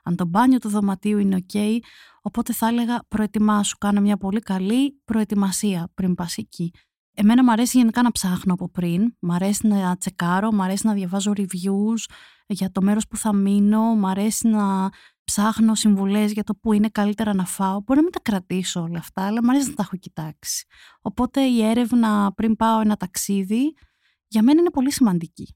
αν 0.04 0.16
το 0.16 0.26
μπάνιο 0.26 0.58
του 0.58 0.70
δωματίου 0.70 1.18
είναι 1.18 1.46
ok. 1.54 1.78
Οπότε 2.22 2.54
θα 2.54 2.68
έλεγα 2.68 3.04
προετοιμάσου, 3.08 3.78
κάνε 3.78 4.00
μια 4.00 4.18
πολύ 4.18 4.40
καλή 4.40 5.02
προετοιμασία 5.06 5.92
πριν 5.94 6.16
πας 6.16 6.38
εκεί. 6.38 6.72
Εμένα 7.16 7.44
μου 7.44 7.52
αρέσει 7.52 7.78
γενικά 7.78 8.02
να 8.02 8.12
ψάχνω 8.12 8.54
από 8.54 8.70
πριν, 8.70 9.16
μου 9.20 9.34
αρέσει 9.34 9.68
να 9.68 9.98
τσεκάρω, 9.98 10.54
μου 10.54 10.62
αρέσει 10.64 10.88
να 10.88 10.94
διαβάζω 10.94 11.32
reviews 11.36 12.04
για 12.48 12.72
το 12.72 12.82
μέρος 12.82 13.08
που 13.08 13.18
θα 13.18 13.34
μείνω, 13.34 13.82
μου 13.82 14.08
αρέσει 14.08 14.48
να 14.48 14.90
ψάχνω 15.24 15.76
συμβουλές 15.76 16.32
για 16.32 16.44
το 16.44 16.56
που 16.56 16.74
είναι 16.74 16.90
καλύτερα 16.90 17.34
να 17.34 17.46
φάω. 17.46 17.82
Μπορεί 17.82 18.00
να 18.00 18.02
μην 18.02 18.12
τα 18.12 18.20
κρατήσω 18.20 18.82
όλα 18.82 19.00
αυτά, 19.00 19.26
αλλά 19.26 19.44
μου 19.44 19.50
αρέσει 19.50 19.70
να 19.70 19.76
τα 19.76 19.84
έχω 19.84 19.98
κοιτάξει. 19.98 20.66
Οπότε 21.02 21.42
η 21.42 21.64
έρευνα 21.64 22.32
πριν 22.36 22.56
πάω 22.56 22.80
ένα 22.80 22.96
ταξίδι 22.96 23.74
για 24.28 24.44
μένα 24.44 24.60
είναι 24.60 24.70
πολύ 24.70 24.92
σημαντική. 24.92 25.56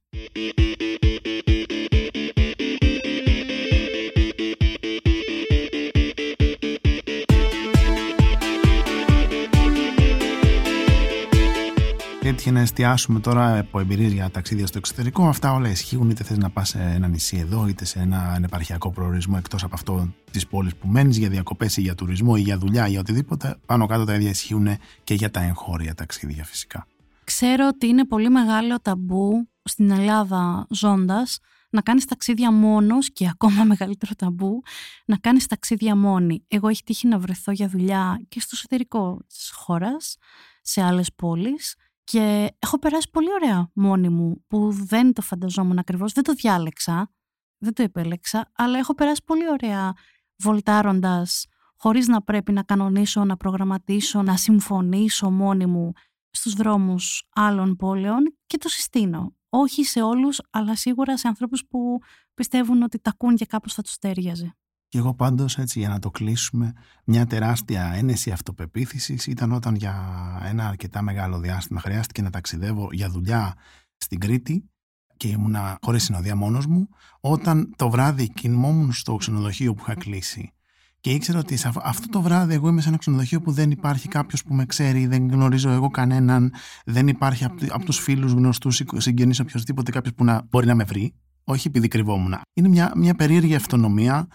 Έτυχε 12.27 12.51
να 12.51 12.59
εστιάσουμε 12.59 13.19
τώρα 13.19 13.59
από 13.59 13.79
εμπειρίες 13.79 14.11
για 14.11 14.29
ταξίδια 14.29 14.67
στο 14.67 14.77
εξωτερικό. 14.77 15.27
Αυτά 15.27 15.53
όλα 15.53 15.69
ισχύουν 15.69 16.09
είτε 16.09 16.23
θες 16.23 16.37
να 16.37 16.49
πας 16.49 16.69
σε 16.69 16.79
ένα 16.79 17.07
νησί 17.07 17.37
εδώ, 17.37 17.67
είτε 17.67 17.85
σε 17.85 17.99
ένα 17.99 18.39
επαρχιακό 18.43 18.91
προορισμό 18.91 19.35
εκτός 19.37 19.63
από 19.63 19.75
αυτό 19.75 20.13
της 20.31 20.47
πόλης 20.47 20.75
που 20.75 20.87
μένεις 20.87 21.17
για 21.17 21.29
διακοπές 21.29 21.77
ή 21.77 21.81
για 21.81 21.95
τουρισμό 21.95 22.33
ή 22.37 22.41
για 22.41 22.57
δουλειά 22.57 22.87
ή 22.87 22.89
για 22.89 22.99
οτιδήποτε. 22.99 23.57
Πάνω 23.65 23.85
κάτω 23.85 24.03
τα 24.03 24.13
ίδια 24.13 24.29
ισχύουν 24.29 24.67
και 25.03 25.13
για 25.13 25.31
τα 25.31 25.41
εγχώρια 25.41 25.93
ταξίδια 25.95 26.43
φυσικά. 26.43 26.87
Ξέρω 27.23 27.67
ότι 27.67 27.87
είναι 27.87 28.05
πολύ 28.05 28.29
μεγάλο 28.29 28.79
ταμπού 28.81 29.49
στην 29.63 29.91
Ελλάδα 29.91 30.67
ζώντας 30.69 31.39
να 31.69 31.81
κάνεις 31.81 32.05
ταξίδια 32.05 32.51
μόνος 32.51 33.11
και 33.11 33.27
ακόμα 33.27 33.63
μεγαλύτερο 33.63 34.11
ταμπού 34.17 34.61
να 35.05 35.17
κάνεις 35.17 35.45
ταξίδια 35.45 35.95
μόνη. 35.95 36.43
Εγώ 36.47 36.67
έχει 36.67 36.83
τύχει 36.83 37.07
να 37.07 37.19
βρεθώ 37.19 37.51
για 37.51 37.67
δουλειά 37.67 38.21
και 38.29 38.39
στο 38.39 38.51
εσωτερικό 38.53 39.19
της 39.27 39.51
χώρας, 39.55 40.17
σε 40.61 40.83
άλλες 40.83 41.13
πόλεις 41.15 41.75
και 42.11 42.55
έχω 42.59 42.79
περάσει 42.79 43.09
πολύ 43.11 43.27
ωραία 43.33 43.69
μόνη 43.73 44.09
μου 44.09 44.43
που 44.47 44.71
δεν 44.71 45.13
το 45.13 45.21
φανταζόμουν 45.21 45.79
ακριβώς, 45.79 46.13
δεν 46.13 46.23
το 46.23 46.33
διάλεξα, 46.33 47.11
δεν 47.57 47.73
το 47.73 47.83
επέλεξα, 47.83 48.51
αλλά 48.55 48.77
έχω 48.77 48.93
περάσει 48.93 49.21
πολύ 49.25 49.49
ωραία 49.49 49.93
βολτάροντας 50.37 51.45
χωρίς 51.75 52.07
να 52.07 52.21
πρέπει 52.21 52.51
να 52.51 52.63
κανονίσω, 52.63 53.25
να 53.25 53.37
προγραμματίσω, 53.37 54.21
να 54.21 54.37
συμφωνήσω 54.37 55.31
μόνη 55.31 55.65
μου 55.65 55.91
στους 56.29 56.53
δρόμους 56.53 57.27
άλλων 57.35 57.75
πόλεων 57.75 58.37
και 58.45 58.57
το 58.57 58.69
συστήνω. 58.69 59.35
Όχι 59.49 59.83
σε 59.83 60.01
όλους, 60.01 60.41
αλλά 60.49 60.75
σίγουρα 60.75 61.17
σε 61.17 61.27
ανθρώπους 61.27 61.65
που 61.67 61.97
πιστεύουν 62.33 62.81
ότι 62.81 62.99
τα 62.99 63.09
ακούν 63.09 63.35
και 63.35 63.45
κάπως 63.45 63.73
θα 63.73 63.81
τους 63.81 63.97
τέριαζε. 63.97 64.57
Και 64.87 64.97
εγώ 64.97 65.13
πάντως 65.13 65.57
έτσι 65.57 65.79
για 65.79 65.89
να 65.89 65.99
το 65.99 66.09
κλείσουμε 66.09 66.73
μια 67.03 67.25
τεράστια 67.25 67.91
ένεση 67.95 68.31
αυτοπεποίθησης 68.31 69.27
ήταν 69.27 69.51
όταν 69.51 69.75
για 69.75 69.95
ένα 70.43 70.67
αρκετά 70.67 71.01
μεγάλο 71.01 71.39
διάστημα 71.39 71.79
χρειάστηκε 71.79 72.21
να 72.21 72.29
ταξιδεύω 72.29 72.89
για 72.91 73.09
δουλειά 73.09 73.53
στην 73.97 74.19
Κρήτη 74.19 74.69
και 75.17 75.27
ήμουνα 75.27 75.77
χωρίς 75.81 76.03
συνοδεία 76.03 76.35
μόνος 76.35 76.65
μου 76.65 76.89
όταν 77.19 77.73
το 77.75 77.89
βράδυ 77.89 78.29
κοιμόμουν 78.29 78.93
στο 78.93 79.15
ξενοδοχείο 79.15 79.73
που 79.73 79.81
είχα 79.81 79.95
κλείσει 79.95 80.51
και 80.99 81.13
ήξερα 81.13 81.39
ότι 81.39 81.57
αυτό 81.83 82.07
το 82.07 82.21
βράδυ 82.21 82.53
εγώ 82.53 82.67
είμαι 82.67 82.81
σε 82.81 82.87
ένα 82.87 82.97
ξενοδοχείο 82.97 83.41
που 83.41 83.51
δεν 83.51 83.71
υπάρχει 83.71 84.07
κάποιος 84.07 84.43
που 84.43 84.53
με 84.53 84.65
ξέρει, 84.65 85.07
δεν 85.07 85.29
γνωρίζω 85.29 85.69
εγώ 85.69 85.89
κανέναν, 85.89 86.53
δεν 86.85 87.07
υπάρχει 87.07 87.43
από, 87.43 87.65
από 87.69 87.85
τους 87.85 87.99
φίλους, 87.99 88.31
γνωστούς, 88.31 88.81
συγγενείς, 88.95 89.39
οποιοδήποτε 89.39 89.91
κάποιος 89.91 90.13
που 90.13 90.23
να 90.23 90.47
μπορεί 90.49 90.65
να 90.65 90.75
με 90.75 90.83
βρει. 90.83 91.13
Όχι 91.43 91.67
επειδή 91.67 91.87
κρυβόμουν. 91.87 92.35
Είναι 92.53 92.67
μια, 92.67 92.91
μια 92.95 93.15
περίεργη 93.15 93.55
αυτονομία 93.55 94.27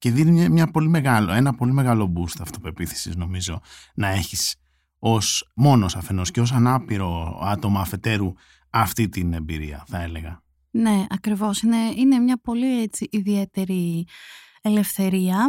και 0.00 0.10
δίνει 0.10 0.30
μια, 0.30 0.50
μια 0.50 0.66
πολύ 0.66 0.88
μεγάλο, 0.88 1.32
ένα 1.32 1.54
πολύ 1.54 1.72
μεγάλο 1.72 2.12
boost 2.16 2.40
αυτοπεποίθηση, 2.40 3.12
νομίζω, 3.16 3.60
να 3.94 4.08
έχεις 4.08 4.56
ως 4.98 5.50
μόνος 5.54 5.96
αφενός 5.96 6.30
και 6.30 6.40
ως 6.40 6.52
ανάπηρο 6.52 7.40
άτομο 7.42 7.78
αφετέρου 7.78 8.32
αυτή 8.70 9.08
την 9.08 9.32
εμπειρία, 9.32 9.84
θα 9.86 10.02
έλεγα. 10.02 10.42
Ναι, 10.70 11.04
ακριβώς. 11.08 11.62
Είναι, 11.62 11.76
είναι 11.96 12.18
μια 12.18 12.40
πολύ 12.40 12.82
έτσι, 12.82 13.08
ιδιαίτερη 13.10 14.06
ελευθερία 14.60 15.46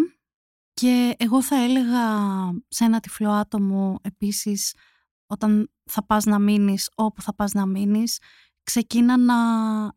και 0.74 1.16
εγώ 1.18 1.44
θα 1.44 1.56
έλεγα 1.64 2.06
σε 2.68 2.84
ένα 2.84 3.00
τυφλό 3.00 3.32
άτομο 3.32 4.00
επίσης 4.02 4.74
όταν 5.26 5.72
θα 5.84 6.06
πας 6.06 6.26
να 6.26 6.40
μείνεις 6.40 6.90
όπου 6.96 7.22
θα 7.22 7.36
πας 7.36 7.52
να 7.52 7.66
μείνεις 7.66 8.20
ξεκίνα 8.64 9.18
να 9.18 9.36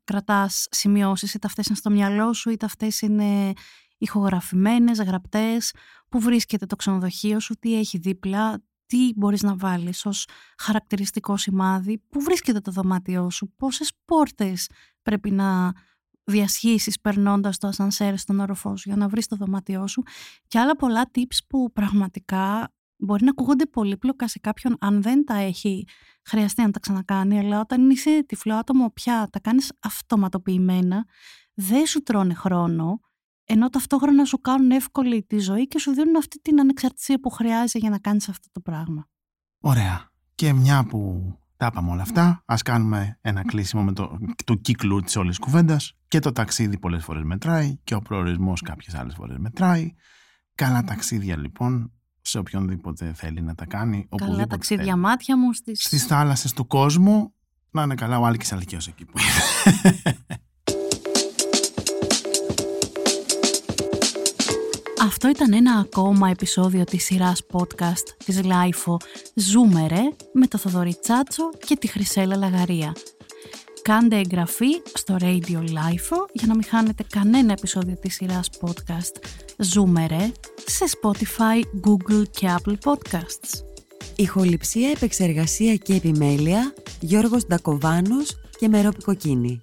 κρατάς 0.05 0.67
σημειώσεις 0.71 1.35
είτε 1.35 1.47
αυτές 1.47 1.67
είναι 1.67 1.77
στο 1.77 1.91
μυαλό 1.91 2.33
σου 2.33 2.51
είτε 2.51 2.67
αυτές 2.67 3.01
είναι 3.01 3.53
ηχογραφημένες, 3.99 4.99
γραπτές 4.99 5.75
που 6.09 6.21
βρίσκεται 6.21 6.67
το 6.67 6.77
ξενοδοχείο 6.77 7.41
σου, 7.41 7.55
τι 7.55 7.79
έχει 7.79 7.99
δίπλα 7.99 8.63
τι 8.87 9.13
μπορείς 9.17 9.43
να 9.43 9.57
βάλεις 9.57 10.07
ως 10.07 10.27
χαρακτηριστικό 10.59 11.37
σημάδι, 11.37 11.99
που 12.09 12.21
βρίσκεται 12.21 12.61
το 12.61 12.71
δωμάτιό 12.71 13.31
σου, 13.31 13.53
πόσες 13.57 13.93
πόρτες 14.05 14.71
πρέπει 15.03 15.31
να 15.31 15.73
διασχίσεις 16.25 17.01
περνώντας 17.01 17.59
το 17.59 17.67
ασανσέρ 17.67 18.19
στον 18.19 18.41
όροφό 18.41 18.77
σου 18.77 18.89
για 18.89 18.97
να 18.97 19.09
βρεις 19.09 19.27
το 19.27 19.37
δωμάτιό 19.37 19.87
σου. 19.87 20.03
Και 20.49 20.59
άλλα 20.59 20.77
πολλά 20.77 21.11
tips 21.15 21.39
που 21.49 21.73
πραγματικά 21.73 22.73
μπορεί 22.97 23.25
να 23.25 23.31
ακούγονται 23.31 23.67
πολύπλοκα 23.67 24.29
σε 24.29 24.39
κάποιον 24.39 24.77
αν 24.81 25.03
δεν 25.03 25.25
τα 25.25 25.35
έχει 25.35 25.87
χρειαστεί 26.25 26.63
να 26.63 26.71
τα 26.71 26.81
ξανακάνει 26.81 27.39
αλλά 27.39 27.61
όταν 27.61 27.91
είσαι 27.91 28.25
τυφλό 28.27 28.55
άτομο 28.55 28.91
πια 28.91 29.29
τα 29.33 29.41
κάνεις 29.41 29.73
αυτοματοποιημένα 29.83 31.05
δεν 31.55 31.87
σου 31.87 32.03
τρώνε 32.03 32.35
χρόνο 32.35 33.01
ενώ 33.45 33.69
ταυτόχρονα 33.69 34.25
σου 34.25 34.41
κάνουν 34.41 34.71
εύκολη 34.71 35.23
τη 35.23 35.39
ζωή 35.39 35.69
και 35.69 35.79
σου 35.79 35.93
δίνουν 35.93 36.17
αυτή 36.17 36.41
την 36.41 36.61
ανεξαρτησία 36.61 37.21
που 37.21 37.31
χρειάζεται 37.31 37.79
για 37.79 37.91
να 37.91 37.99
κάνεις 37.99 38.29
αυτό 38.29 38.49
το 38.53 38.61
πράγμα. 38.61 39.09
Ωραία. 39.59 40.13
Και 40.35 40.53
μια 40.53 40.85
που 40.85 41.23
τα 41.57 41.67
είπαμε 41.73 41.91
όλα 41.91 42.03
αυτά, 42.03 42.43
ας 42.45 42.63
κάνουμε 42.63 43.19
ένα 43.21 43.43
κλείσιμο 43.43 43.83
με 43.83 43.93
το, 43.93 44.19
το 44.45 44.55
κύκλου 44.55 45.01
της 45.01 45.17
όλης 45.17 45.39
κουβέντας 45.39 45.93
και 46.09 46.19
το 46.19 46.33
ταξίδι 46.33 46.79
πολλές 46.79 47.05
φορές 47.05 47.23
μετράει 47.23 47.79
και 47.85 47.95
ο 47.95 48.01
προορισμός 48.01 48.61
κάποιες 48.61 48.95
άλλες 48.95 49.15
φορές 49.15 49.37
μετράει. 49.39 49.95
Καλά 50.55 50.85
ταξίδια 50.85 51.37
λοιπόν 51.37 51.93
σε 52.21 52.39
οποιονδήποτε 52.39 53.13
θέλει 53.13 53.43
να 53.43 53.55
τα 53.55 53.67
κάνει. 53.67 54.09
Καλά 54.17 54.47
ταξίδια 54.47 54.97
μάτια 54.97 55.39
μου 55.39 55.53
στις... 55.53 55.83
Στις 55.83 56.07
θάλασσες 56.07 56.53
του 56.53 56.67
κόσμου. 56.67 57.35
Να 57.71 57.83
είναι 57.83 57.95
καλά 57.95 58.19
ο 58.19 58.25
Άλκης 58.25 58.53
Αλκαίος 58.53 58.89
εκεί 58.89 59.05
που 59.05 59.13
Αυτό 65.27 65.45
ήταν 65.45 65.53
ένα 65.53 65.79
ακόμα 65.79 66.29
επεισόδιο 66.29 66.85
της 66.85 67.05
σειράς 67.05 67.43
podcast 67.53 68.09
της 68.25 68.45
LiFO 68.45 68.97
«Ζούμε 69.35 69.77
ρε» 69.77 70.01
με 70.33 70.47
το 70.47 70.59
Θοδωρή 70.59 70.97
Τσάτσο 71.01 71.51
και 71.67 71.77
τη 71.77 71.87
Χρυσέλα 71.87 72.37
Λαγαρία. 72.37 72.93
Κάντε 73.83 74.17
εγγραφή 74.17 74.83
στο 74.95 75.17
Radio 75.21 75.59
LiFO 75.59 76.27
για 76.33 76.47
να 76.47 76.55
μην 76.55 76.65
χάνετε 76.65 77.05
κανένα 77.11 77.53
επεισόδιο 77.53 77.97
της 78.01 78.15
σειράς 78.15 78.51
podcast 78.61 79.25
«Ζούμερε» 79.59 80.33
σε 80.67 80.85
Spotify, 81.01 81.89
Google 81.89 82.23
και 82.31 82.57
Apple 82.57 82.77
Podcasts. 82.85 83.65
Ηχοληψία, 84.17 84.91
επεξεργασία 84.91 85.75
και 85.75 85.95
επιμέλεια 85.95 86.75
Γιώργος 87.01 87.47
Ντακοβάνος 87.47 88.37
και 88.59 88.69
Μερόπη 88.69 89.03
Κοκκίνη. 89.03 89.59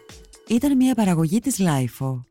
Ήταν 0.48 0.76
μια 0.76 0.96
παραγωγή 0.96 1.40
της 1.40 1.58
Lifeo. 1.60 2.31